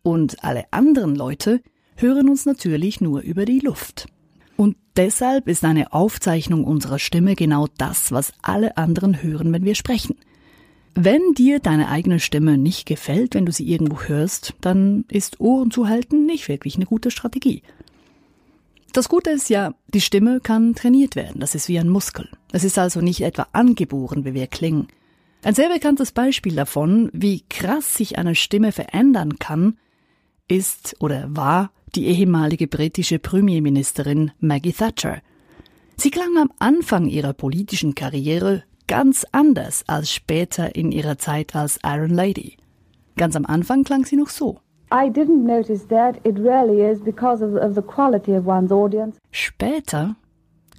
Und 0.09 0.43
alle 0.43 0.65
anderen 0.71 1.15
Leute 1.15 1.61
hören 1.97 2.31
uns 2.31 2.47
natürlich 2.47 3.03
nur 3.03 3.21
über 3.21 3.45
die 3.45 3.59
Luft. 3.59 4.07
Und 4.57 4.75
deshalb 4.97 5.49
ist 5.49 5.67
eine 5.67 5.93
Aufzeichnung 5.93 6.65
unserer 6.65 6.99
Stimme 6.99 7.37
genau 7.37 7.67
das, 7.77 8.11
was 8.11 8.33
alle 8.41 8.79
anderen 8.79 9.23
hören, 9.23 9.53
wenn 9.53 9.67
wir 9.67 9.75
sprechen. 9.75 10.17
Wenn 10.95 11.35
dir 11.35 11.61
deine 11.61 11.91
eigene 11.91 12.21
Stimme 12.21 12.57
nicht 12.57 12.87
gefällt, 12.87 13.35
wenn 13.35 13.45
du 13.45 13.53
sie 13.53 13.71
irgendwo 13.71 14.00
hörst, 14.00 14.55
dann 14.62 15.05
ist 15.09 15.41
Ohren 15.41 15.71
zu 15.71 15.88
halten 15.88 16.25
nicht 16.25 16.49
wirklich 16.49 16.77
eine 16.77 16.87
gute 16.87 17.11
Strategie. 17.11 17.61
Das 18.95 19.11
Gute 19.11 19.29
ist 19.29 19.50
ja, 19.50 19.75
die 19.88 20.00
Stimme 20.00 20.41
kann 20.41 20.75
trainiert 20.75 21.17
werden. 21.17 21.38
Das 21.38 21.55
ist 21.55 21.69
wie 21.69 21.79
ein 21.79 21.91
Muskel. 21.91 22.31
Es 22.50 22.65
ist 22.65 22.79
also 22.79 23.03
nicht 23.03 23.21
etwa 23.21 23.49
angeboren, 23.53 24.25
wie 24.25 24.33
wir 24.33 24.47
klingen. 24.47 24.88
Ein 25.43 25.55
sehr 25.55 25.69
bekanntes 25.69 26.12
Beispiel 26.12 26.57
davon, 26.57 27.11
wie 27.12 27.45
krass 27.50 27.95
sich 27.95 28.17
eine 28.17 28.35
Stimme 28.35 28.73
verändern 28.73 29.38
kann, 29.38 29.77
ist 30.49 30.97
oder 31.00 31.25
war 31.28 31.71
die 31.95 32.07
ehemalige 32.07 32.67
britische 32.67 33.19
Premierministerin 33.19 34.33
Maggie 34.40 34.73
Thatcher. 34.73 35.19
Sie 35.97 36.11
klang 36.11 36.37
am 36.37 36.50
Anfang 36.59 37.07
ihrer 37.07 37.33
politischen 37.33 37.95
Karriere 37.95 38.64
ganz 38.87 39.26
anders 39.33 39.85
als 39.87 40.12
später 40.12 40.75
in 40.75 40.93
ihrer 40.93 41.19
Zeit 41.19 41.55
als 41.55 41.78
Iron 41.85 42.11
Lady. 42.11 42.57
Ganz 43.17 43.37
am 43.37 43.47
Anfang 43.47 43.85
klang 43.85 44.05
sie 44.05 44.17
noch 44.17 44.31
so. 44.31 44.61
I 44.90 45.11
didn't 45.11 45.45
notice 45.45 45.87
that. 45.88 46.17
It 46.25 46.38
really 46.38 46.81
is 46.83 47.00
because 47.00 47.45
of, 47.45 47.55
of 47.57 47.75
the 47.75 47.83
quality 47.83 48.35
of 48.35 48.47
one's 48.47 48.73
audience. 48.73 49.19
Später 49.33 50.17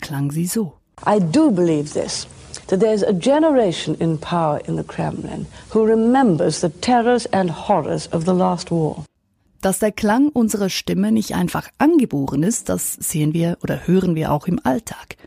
klang 0.02 0.32
sie 0.32 0.48
so. 0.48 0.74
I 1.06 1.20
do 1.20 1.52
believe 1.52 1.94
this 1.94 2.28
that 2.68 2.80
there's 2.80 3.04
a 3.04 3.14
generation 3.14 3.96
in 4.00 4.18
power 4.18 4.60
in 4.68 4.76
the 4.76 4.84
Kremlin 4.84 5.46
who 5.70 5.86
remembers 5.86 6.62
the 6.62 6.70
terrors 6.70 7.26
and 7.28 7.50
horrors 7.50 8.08
of 8.08 8.26
the 8.26 8.34
last 8.34 8.72
war. 8.72 9.04
Dass 9.62 9.80
der 9.80 9.92
Klang 9.92 10.30
unserer 10.30 10.70
Stimme 10.70 11.12
nicht 11.12 11.36
einfach 11.36 11.70
angeboren 11.78 12.44
ist, 12.44 12.70
das 12.70 12.94
sehen 12.94 13.34
wir 13.34 13.58
oder 13.62 13.88
hören 13.88 14.16
wir 14.16 14.32
auch 14.32 14.48
im 14.48 14.60
Alltag. 14.64 15.18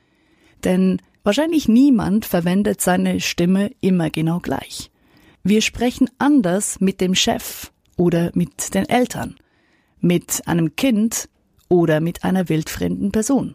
Denn 0.64 0.98
Wahrscheinlich 1.24 1.68
niemand 1.68 2.24
verwendet 2.24 2.80
seine 2.80 3.20
Stimme 3.20 3.70
immer 3.80 4.10
genau 4.10 4.40
gleich. 4.40 4.90
Wir 5.44 5.62
sprechen 5.62 6.10
anders 6.18 6.80
mit 6.80 7.00
dem 7.00 7.14
Chef 7.14 7.70
oder 7.96 8.32
mit 8.34 8.74
den 8.74 8.88
Eltern, 8.88 9.36
mit 10.00 10.42
einem 10.46 10.74
Kind 10.74 11.28
oder 11.68 12.00
mit 12.00 12.24
einer 12.24 12.48
wildfremden 12.48 13.12
Person. 13.12 13.54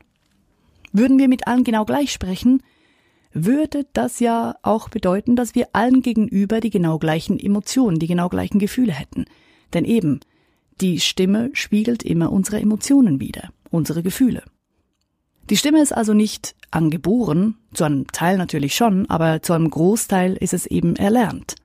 Würden 0.94 1.20
wir 1.20 1.28
mit 1.28 1.48
allen 1.48 1.66
genau 1.66 1.84
gleich 1.84 2.14
sprechen, 2.14 2.64
würde 3.34 3.86
das 3.92 4.22
ja 4.22 4.56
auch 4.62 4.88
bedeuten, 4.88 5.36
dass 5.36 5.54
wir 5.54 5.68
allen 5.74 6.02
gegenüber 6.02 6.62
die 6.62 6.70
genau 6.70 6.98
gleichen 6.98 7.38
Emotionen, 7.38 8.00
die 8.00 8.08
genau 8.08 8.30
gleichen 8.30 8.60
Gefühle 8.60 8.94
hätten. 8.94 9.26
Denn 9.74 9.84
eben, 9.84 10.22
die 10.82 11.00
Stimme 11.00 11.50
spiegelt 11.54 12.04
immer 12.04 12.32
unsere 12.32 12.60
Emotionen 12.60 13.20
wider, 13.20 13.50
unsere 13.70 14.04
Gefühle. 14.04 14.44
Die 15.50 15.58
Stimme 15.58 15.82
ist 15.82 15.94
also 15.94 16.14
nicht 16.14 16.56
angeboren, 16.72 17.56
zu 17.74 17.86
einem 17.86 18.08
Teil 18.08 18.38
natürlich 18.38 18.76
schon, 18.76 19.10
aber 19.10 19.42
zu 19.42 19.54
einem 19.54 19.70
Großteil 19.70 20.36
ist 20.36 20.54
es 20.54 20.66
eben 20.66 20.96
erlernt. 20.96 21.56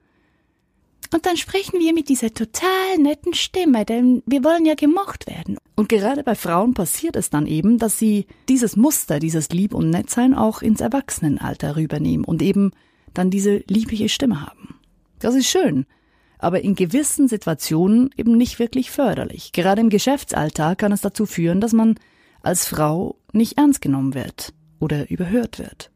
Und 1.13 1.27
dann 1.27 1.37
sprechen 1.37 1.79
wir 1.79 1.93
mit 1.93 2.09
dieser 2.09 2.33
total 2.33 2.97
netten 2.99 3.35
Stimme, 3.35 3.85
denn 3.85 4.23
wir 4.25 4.43
wollen 4.45 4.65
ja 4.65 4.75
gemocht 4.75 5.27
werden. 5.27 5.59
Und 5.77 5.91
gerade 5.91 6.23
bei 6.23 6.35
Frauen 6.35 6.73
passiert 6.73 7.17
es 7.17 7.29
dann 7.29 7.47
eben, 7.47 7.79
dass 7.79 7.99
sie 7.99 8.27
dieses 8.49 8.77
Muster, 8.77 9.19
dieses 9.19 9.51
Lieb- 9.51 9.75
und 9.75 9.91
Nettsein 9.91 10.33
auch 10.33 10.63
ins 10.63 10.81
Erwachsenenalter 10.81 11.77
rübernehmen 11.77 12.25
und 12.25 12.41
eben 12.41 12.71
dann 13.13 13.31
diese 13.31 13.63
liebliche 13.67 14.09
Stimme 14.09 14.41
haben. 14.41 14.77
Das 15.19 15.35
ist 15.35 15.49
schön, 15.49 15.85
aber 16.43 16.63
in 16.63 16.75
gewissen 16.75 17.29
Situationen 17.29 18.11
eben 18.17 18.37
nicht 18.37 18.59
wirklich 18.59 18.91
förderlich. 18.91 19.53
Gerade 19.53 19.81
im 19.81 19.91
Geschäftsalltag 19.91 20.79
kann 20.79 20.93
es 20.93 21.01
dazu 21.01 21.25
führen, 21.25 21.61
dass 21.61 21.73
man 21.73 21.95
als 22.43 22.67
Frau 22.67 23.17
nicht 23.33 23.59
ernst 23.59 23.81
genommen 23.81 24.15
wird 24.15 24.53
oder 24.81 25.09
überhört 25.11 25.59
wird. 25.59 25.91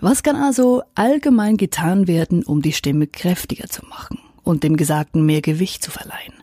Was 0.00 0.22
kann 0.22 0.36
also 0.36 0.82
allgemein 0.94 1.56
getan 1.56 2.06
werden, 2.06 2.44
um 2.44 2.62
die 2.62 2.72
Stimme 2.72 3.06
kräftiger 3.06 3.68
zu 3.68 3.84
machen 3.84 4.18
und 4.44 4.62
dem 4.62 4.76
Gesagten 4.76 5.26
mehr 5.26 5.42
Gewicht 5.42 5.82
zu 5.82 5.90
verleihen? 5.90 6.34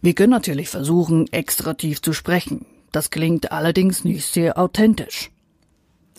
Wir 0.00 0.14
können 0.14 0.30
natürlich 0.30 0.68
versuchen, 0.68 1.26
extra 1.32 1.74
tief 1.74 2.00
zu 2.00 2.12
sprechen. 2.12 2.64
Das 2.92 3.10
klingt 3.10 3.50
allerdings 3.50 4.04
nicht 4.04 4.24
sehr 4.24 4.56
authentisch. 4.56 5.30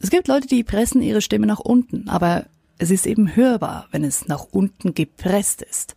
Es 0.02 0.10
gibt 0.10 0.28
Leute, 0.28 0.48
die 0.48 0.64
pressen 0.64 1.02
ihre 1.02 1.22
Stimme 1.22 1.48
nach 1.48 1.60
unten, 1.60 2.10
aber 2.10 2.48
es 2.78 2.92
ist 2.92 3.08
eben 3.08 3.36
hörbar, 3.36 3.88
wenn 3.92 4.04
es 4.04 4.28
nach 4.28 4.48
unten 4.52 4.94
gepresst 4.94 5.62
ist. 5.62 5.96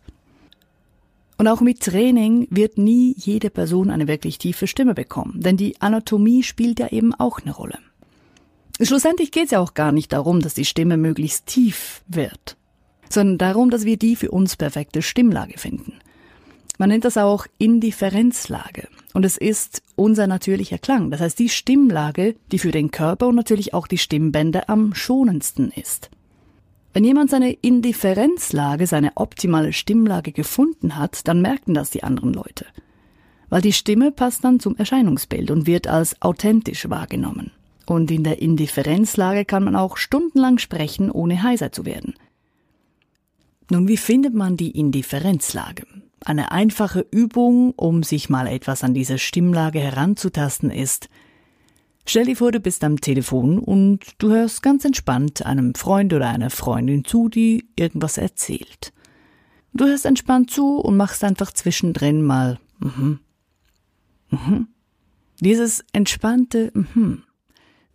Und 1.37 1.47
auch 1.47 1.61
mit 1.61 1.81
Training 1.81 2.47
wird 2.51 2.77
nie 2.77 3.15
jede 3.17 3.49
Person 3.49 3.89
eine 3.89 4.07
wirklich 4.07 4.37
tiefe 4.37 4.67
Stimme 4.67 4.93
bekommen, 4.93 5.41
denn 5.41 5.57
die 5.57 5.81
Anatomie 5.81 6.43
spielt 6.43 6.79
ja 6.79 6.89
eben 6.89 7.15
auch 7.15 7.39
eine 7.39 7.51
Rolle. 7.51 7.79
Schlussendlich 8.79 9.31
geht 9.31 9.45
es 9.45 9.51
ja 9.51 9.59
auch 9.59 9.73
gar 9.73 9.91
nicht 9.91 10.13
darum, 10.13 10.39
dass 10.39 10.53
die 10.53 10.65
Stimme 10.65 10.97
möglichst 10.97 11.47
tief 11.47 12.03
wird, 12.07 12.57
sondern 13.09 13.37
darum, 13.37 13.69
dass 13.69 13.85
wir 13.85 13.97
die 13.97 14.15
für 14.15 14.31
uns 14.31 14.55
perfekte 14.55 15.01
Stimmlage 15.01 15.57
finden. 15.57 15.93
Man 16.77 16.89
nennt 16.89 17.05
das 17.05 17.17
auch 17.17 17.45
Indifferenzlage. 17.59 18.87
Und 19.13 19.23
es 19.25 19.37
ist 19.37 19.83
unser 19.95 20.25
natürlicher 20.25 20.77
Klang. 20.77 21.11
Das 21.11 21.21
heißt, 21.21 21.37
die 21.37 21.49
Stimmlage, 21.49 22.35
die 22.51 22.59
für 22.59 22.71
den 22.71 22.91
Körper 22.91 23.27
und 23.27 23.35
natürlich 23.35 23.73
auch 23.73 23.87
die 23.87 23.97
Stimmbänder 23.97 24.69
am 24.69 24.95
schonendsten 24.95 25.69
ist. 25.71 26.09
Wenn 26.93 27.05
jemand 27.05 27.29
seine 27.29 27.53
Indifferenzlage, 27.53 28.85
seine 28.85 29.11
optimale 29.15 29.71
Stimmlage 29.71 30.31
gefunden 30.31 30.97
hat, 30.97 31.27
dann 31.27 31.41
merken 31.41 31.73
das 31.73 31.89
die 31.89 32.03
anderen 32.03 32.33
Leute. 32.33 32.65
Weil 33.49 33.61
die 33.61 33.73
Stimme 33.73 34.11
passt 34.11 34.43
dann 34.43 34.59
zum 34.59 34.75
Erscheinungsbild 34.75 35.51
und 35.51 35.67
wird 35.67 35.87
als 35.87 36.21
authentisch 36.21 36.89
wahrgenommen. 36.89 37.51
Und 37.85 38.11
in 38.11 38.23
der 38.23 38.41
Indifferenzlage 38.41 39.45
kann 39.45 39.63
man 39.63 39.75
auch 39.75 39.97
stundenlang 39.97 40.57
sprechen, 40.57 41.11
ohne 41.11 41.43
heiser 41.43 41.71
zu 41.71 41.85
werden. 41.85 42.13
Nun, 43.69 43.87
wie 43.87 43.97
findet 43.97 44.33
man 44.33 44.57
die 44.57 44.71
Indifferenzlage? 44.71 45.85
Eine 46.23 46.51
einfache 46.51 47.05
Übung, 47.09 47.71
um 47.71 48.03
sich 48.03 48.29
mal 48.29 48.47
etwas 48.47 48.83
an 48.83 48.93
diese 48.93 49.17
Stimmlage 49.17 49.79
heranzutasten, 49.79 50.69
ist, 50.69 51.09
stell 52.05 52.25
dir 52.25 52.35
vor, 52.35 52.51
du 52.51 52.59
bist 52.59 52.83
am 52.83 52.99
Telefon 52.99 53.59
und 53.59 53.99
du 54.17 54.29
hörst 54.29 54.61
ganz 54.61 54.85
entspannt 54.85 55.45
einem 55.45 55.75
Freund 55.75 56.13
oder 56.13 56.29
einer 56.29 56.49
Freundin 56.49 57.05
zu, 57.05 57.29
die 57.29 57.69
irgendwas 57.75 58.17
erzählt. 58.17 58.93
Du 59.73 59.85
hörst 59.85 60.05
entspannt 60.05 60.51
zu 60.51 60.77
und 60.77 60.97
machst 60.97 61.23
einfach 61.23 61.51
zwischendrin 61.51 62.21
mal 62.21 62.59
mhm. 62.79 63.19
Mhm. 64.29 64.67
Dieses 65.39 65.83
entspannte 65.93 66.71
mhm 66.73 67.23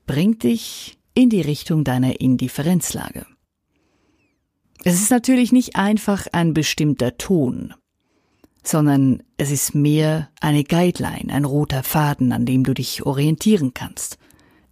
bringt 0.07 0.45
dich 0.45 0.99
in 1.14 1.31
die 1.31 1.40
Richtung 1.40 1.85
deiner 1.85 2.21
Indifferenzlage. 2.21 3.27
Es 4.85 4.95
ist 5.03 5.11
natürlich 5.11 5.53
nicht 5.53 5.77
einfach 5.77 6.27
ein 6.33 6.55
bestimmter 6.55 7.19
Ton, 7.19 7.75
sondern 8.66 9.22
es 9.37 9.50
ist 9.50 9.74
mehr 9.74 10.29
eine 10.40 10.64
Guideline, 10.64 11.33
ein 11.33 11.44
roter 11.44 11.83
Faden, 11.83 12.33
an 12.33 12.46
dem 12.46 12.64
du 12.64 12.74
dich 12.74 13.05
orientieren 13.05 13.74
kannst. 13.74 14.18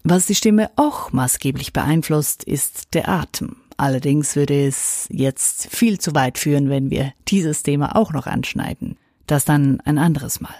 Was 0.02 0.26
die 0.26 0.35
Stimme 0.35 0.70
auch 0.76 1.12
maßgeblich 1.12 1.72
beeinflusst, 1.72 2.44
ist 2.44 2.94
der 2.94 3.09
Atem. 3.09 3.57
Allerdings 3.76 4.37
würde 4.37 4.66
es 4.66 5.09
jetzt 5.11 5.68
viel 5.74 5.98
zu 5.98 6.14
weit 6.14 6.38
führen, 6.38 6.68
wenn 6.68 6.90
wir 6.90 7.12
dieses 7.28 7.62
Thema 7.62 7.96
auch 7.96 8.12
noch 8.12 8.26
anschneiden. 8.26 8.96
Das 9.26 9.44
dann 9.44 9.80
ein 9.80 9.98
anderes 9.98 10.40
Mal. 10.40 10.54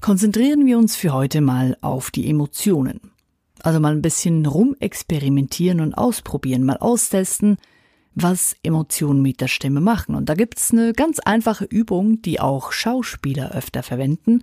Konzentrieren 0.00 0.66
wir 0.66 0.78
uns 0.78 0.96
für 0.96 1.12
heute 1.12 1.40
mal 1.40 1.76
auf 1.80 2.10
die 2.10 2.28
Emotionen. 2.28 3.12
Also 3.62 3.80
mal 3.80 3.92
ein 3.92 4.02
bisschen 4.02 4.46
rumexperimentieren 4.46 5.80
und 5.80 5.94
ausprobieren, 5.94 6.64
mal 6.64 6.78
austesten, 6.78 7.56
was 8.16 8.56
Emotionen 8.62 9.20
mit 9.20 9.40
der 9.42 9.46
Stimme 9.46 9.80
machen. 9.80 10.14
Und 10.14 10.28
da 10.28 10.34
gibt's 10.34 10.72
eine 10.72 10.94
ganz 10.94 11.20
einfache 11.20 11.66
Übung, 11.66 12.22
die 12.22 12.40
auch 12.40 12.72
Schauspieler 12.72 13.52
öfter 13.52 13.82
verwenden. 13.82 14.42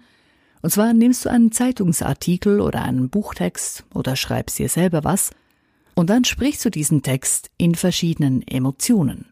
Und 0.62 0.70
zwar 0.70 0.94
nimmst 0.94 1.26
du 1.26 1.30
einen 1.30 1.52
Zeitungsartikel 1.52 2.62
oder 2.62 2.84
einen 2.84 3.10
Buchtext 3.10 3.84
oder 3.94 4.16
schreibst 4.16 4.60
dir 4.60 4.70
selber 4.70 5.04
was 5.04 5.32
und 5.96 6.10
dann 6.10 6.24
sprichst 6.24 6.64
du 6.64 6.70
diesen 6.70 7.02
Text 7.02 7.50
in 7.58 7.76
verschiedenen 7.76 8.48
Emotionen. 8.48 9.26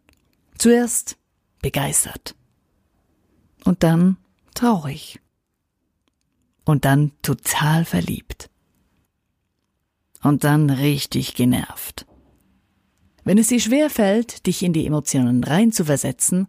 Zuerst 0.57 1.17
begeistert 1.61 2.35
und 3.63 3.83
dann 3.83 4.17
traurig 4.55 5.19
und 6.65 6.83
dann 6.83 7.11
total 7.21 7.85
verliebt 7.85 8.49
und 10.23 10.43
dann 10.43 10.71
richtig 10.71 11.35
genervt. 11.35 12.05
Wenn 13.23 13.37
es 13.37 13.47
dir 13.47 13.59
schwer 13.59 13.89
fällt, 13.89 14.47
dich 14.47 14.63
in 14.63 14.73
die 14.73 14.85
Emotionen 14.85 15.43
reinzuversetzen, 15.43 16.47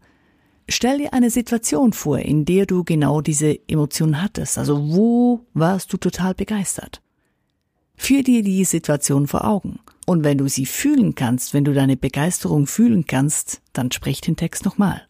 stell 0.68 0.98
dir 0.98 1.12
eine 1.12 1.30
Situation 1.30 1.92
vor, 1.92 2.18
in 2.18 2.44
der 2.44 2.66
du 2.66 2.82
genau 2.82 3.20
diese 3.20 3.58
Emotion 3.68 4.22
hattest. 4.22 4.56
Also 4.56 4.88
wo 4.94 5.46
warst 5.52 5.92
du 5.92 5.98
total 5.98 6.34
begeistert? 6.34 7.02
Führ 7.96 8.22
dir 8.22 8.42
die 8.42 8.64
Situation 8.64 9.26
vor 9.26 9.44
Augen. 9.44 9.80
Und 10.06 10.24
wenn 10.24 10.38
du 10.38 10.48
sie 10.48 10.66
fühlen 10.66 11.14
kannst, 11.14 11.54
wenn 11.54 11.64
du 11.64 11.74
deine 11.74 11.96
Begeisterung 11.96 12.66
fühlen 12.66 13.06
kannst, 13.06 13.60
dann 13.72 13.92
sprich 13.92 14.20
den 14.20 14.36
Text 14.36 14.64
nochmal. 14.64 15.06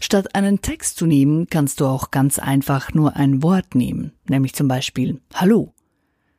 Statt 0.00 0.34
einen 0.34 0.62
Text 0.62 0.96
zu 0.96 1.06
nehmen, 1.06 1.46
kannst 1.48 1.80
du 1.80 1.86
auch 1.86 2.10
ganz 2.10 2.38
einfach 2.38 2.92
nur 2.92 3.16
ein 3.16 3.42
Wort 3.42 3.74
nehmen, 3.74 4.12
nämlich 4.28 4.54
zum 4.54 4.66
Beispiel 4.66 5.20
Hallo 5.34 5.72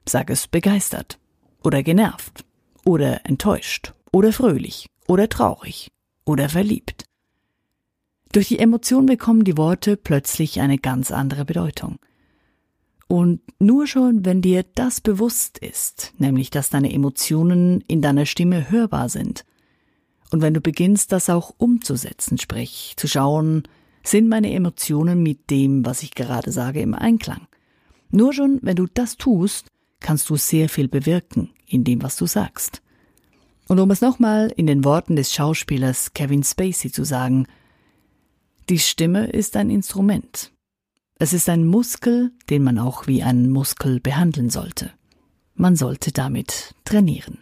Sag 0.04 0.32
es 0.32 0.48
begeistert 0.48 1.20
oder 1.64 1.84
genervt 1.84 2.44
oder 2.86 3.26
enttäuscht 3.26 3.94
oder 4.12 4.34
fröhlich 4.34 4.88
oder 5.08 5.30
traurig 5.30 5.92
oder 6.26 6.50
verliebt. 6.50 7.06
Durch 8.32 8.48
die 8.48 8.60
Emotion 8.60 9.06
bekommen 9.06 9.44
die 9.44 9.58
Worte 9.58 9.98
plötzlich 9.98 10.62
eine 10.62 10.78
ganz 10.78 11.12
andere 11.12 11.44
Bedeutung. 11.46 11.98
Und 13.08 13.42
nur 13.60 13.88
schon, 13.88 14.24
wenn 14.26 14.42
dir 14.42 14.64
das 14.64 15.02
bewusst 15.02 15.58
ist, 15.58 16.14
nämlich 16.18 16.50
dass 16.50 16.70
deine 16.70 16.94
Emotionen 16.94 17.82
in 17.88 18.02
deiner 18.02 18.26
Stimme 18.26 18.72
hörbar 18.72 19.10
sind, 19.10 19.44
und 20.32 20.42
wenn 20.42 20.54
du 20.54 20.62
beginnst, 20.62 21.12
das 21.12 21.30
auch 21.30 21.54
umzusetzen, 21.58 22.38
sprich 22.38 22.94
zu 22.96 23.10
schauen, 23.10 23.64
sind 24.02 24.30
meine 24.30 24.54
Emotionen 24.54 25.22
mit 25.22 25.50
dem, 25.50 25.86
was 25.86 26.04
ich 26.04 26.16
gerade 26.16 26.54
sage, 26.54 26.80
im 26.80 26.94
Einklang. 26.94 27.48
Nur 28.12 28.32
schon, 28.32 28.60
wenn 28.62 28.78
du 28.78 28.88
das 28.88 29.18
tust, 29.18 29.68
kannst 30.00 30.30
du 30.30 30.38
sehr 30.38 30.70
viel 30.70 30.88
bewirken 30.88 31.50
in 31.72 31.84
dem, 31.84 32.04
was 32.04 32.16
du 32.18 32.26
sagst. 32.26 32.82
Und 33.68 33.80
um 33.80 33.90
es 33.92 34.02
nochmal 34.02 34.52
in 34.56 34.68
den 34.68 34.84
Worten 34.84 35.16
des 35.16 35.34
Schauspielers 35.34 36.14
Kevin 36.14 36.44
Spacey 36.44 36.92
zu 36.92 37.04
sagen, 37.04 37.48
die 38.70 38.80
Stimme 38.80 39.28
ist 39.28 39.56
ein 39.56 39.70
Instrument. 39.70 40.52
Es 41.20 41.34
ist 41.34 41.50
ein 41.50 41.66
Muskel, 41.66 42.32
den 42.50 42.64
man 42.64 42.80
auch 42.80 43.08
wie 43.08 43.24
einen 43.24 43.50
Muskel 43.50 44.00
behandeln 44.00 44.50
sollte. 44.50 44.92
Man 45.56 45.76
sollte 45.76 46.12
damit 46.12 46.74
trainieren. 46.84 47.38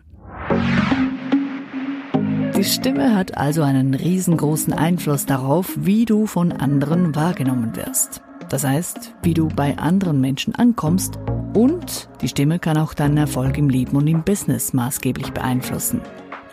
Die 2.57 2.63
Stimme 2.65 3.15
hat 3.15 3.37
also 3.37 3.61
einen 3.61 3.93
riesengroßen 3.93 4.73
Einfluss 4.73 5.25
darauf, 5.25 5.71
wie 5.77 6.03
du 6.05 6.25
von 6.25 6.51
anderen 6.51 7.15
wahrgenommen 7.15 7.75
wirst. 7.75 8.21
Das 8.49 8.63
heißt, 8.63 9.13
wie 9.21 9.33
du 9.33 9.47
bei 9.47 9.77
anderen 9.77 10.19
Menschen 10.19 10.55
ankommst 10.55 11.19
Und 11.53 12.09
die 12.21 12.27
Stimme 12.27 12.59
kann 12.59 12.77
auch 12.77 12.93
deinen 12.93 13.17
Erfolg 13.17 13.57
im 13.57 13.69
Leben 13.69 13.95
und 13.95 14.07
im 14.07 14.23
Business 14.23 14.73
maßgeblich 14.73 15.31
beeinflussen. 15.31 16.01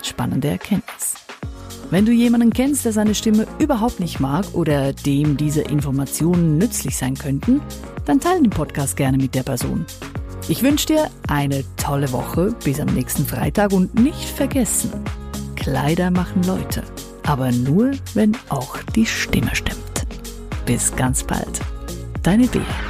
Spannende 0.03 0.49
Erkenntnis. 0.49 1.15
Wenn 1.91 2.05
du 2.05 2.13
jemanden 2.13 2.53
kennst, 2.53 2.85
der 2.85 2.93
seine 2.93 3.15
Stimme 3.15 3.47
überhaupt 3.59 4.01
nicht 4.01 4.21
mag 4.21 4.45
oder 4.55 4.93
dem 4.93 5.37
diese 5.37 5.63
Informationen 5.63 6.59
nützlich 6.59 6.97
sein 6.97 7.15
könnten, 7.15 7.61
dann 8.05 8.21
teile 8.21 8.43
den 8.43 8.51
Podcast 8.51 8.97
gerne 8.97 9.19
mit 9.19 9.35
der 9.35 9.43
Person. 9.43 9.87
Ich 10.49 10.63
wünsche 10.63 10.87
dir 10.87 11.11
eine 11.29 11.65
tolle 11.77 12.11
Woche 12.13 12.55
bis 12.65 12.81
am 12.81 12.89
nächsten 12.89 13.27
Freitag 13.27 13.73
und 13.73 13.95
nicht 13.95 14.25
vergessen, 14.25 14.91
Kleider 15.55 16.11
machen 16.11 16.43
Leute, 16.45 16.83
aber 17.27 17.51
nur, 17.53 17.93
wenn 18.15 18.37
auch 18.49 18.79
die 18.95 19.07
Stimme 19.07 19.55
stimmt. 19.55 20.07
Bis 20.65 20.95
ganz 20.95 21.25
bald. 21.25 21.61
Deine 22.27 22.49
Bea. 22.49 22.86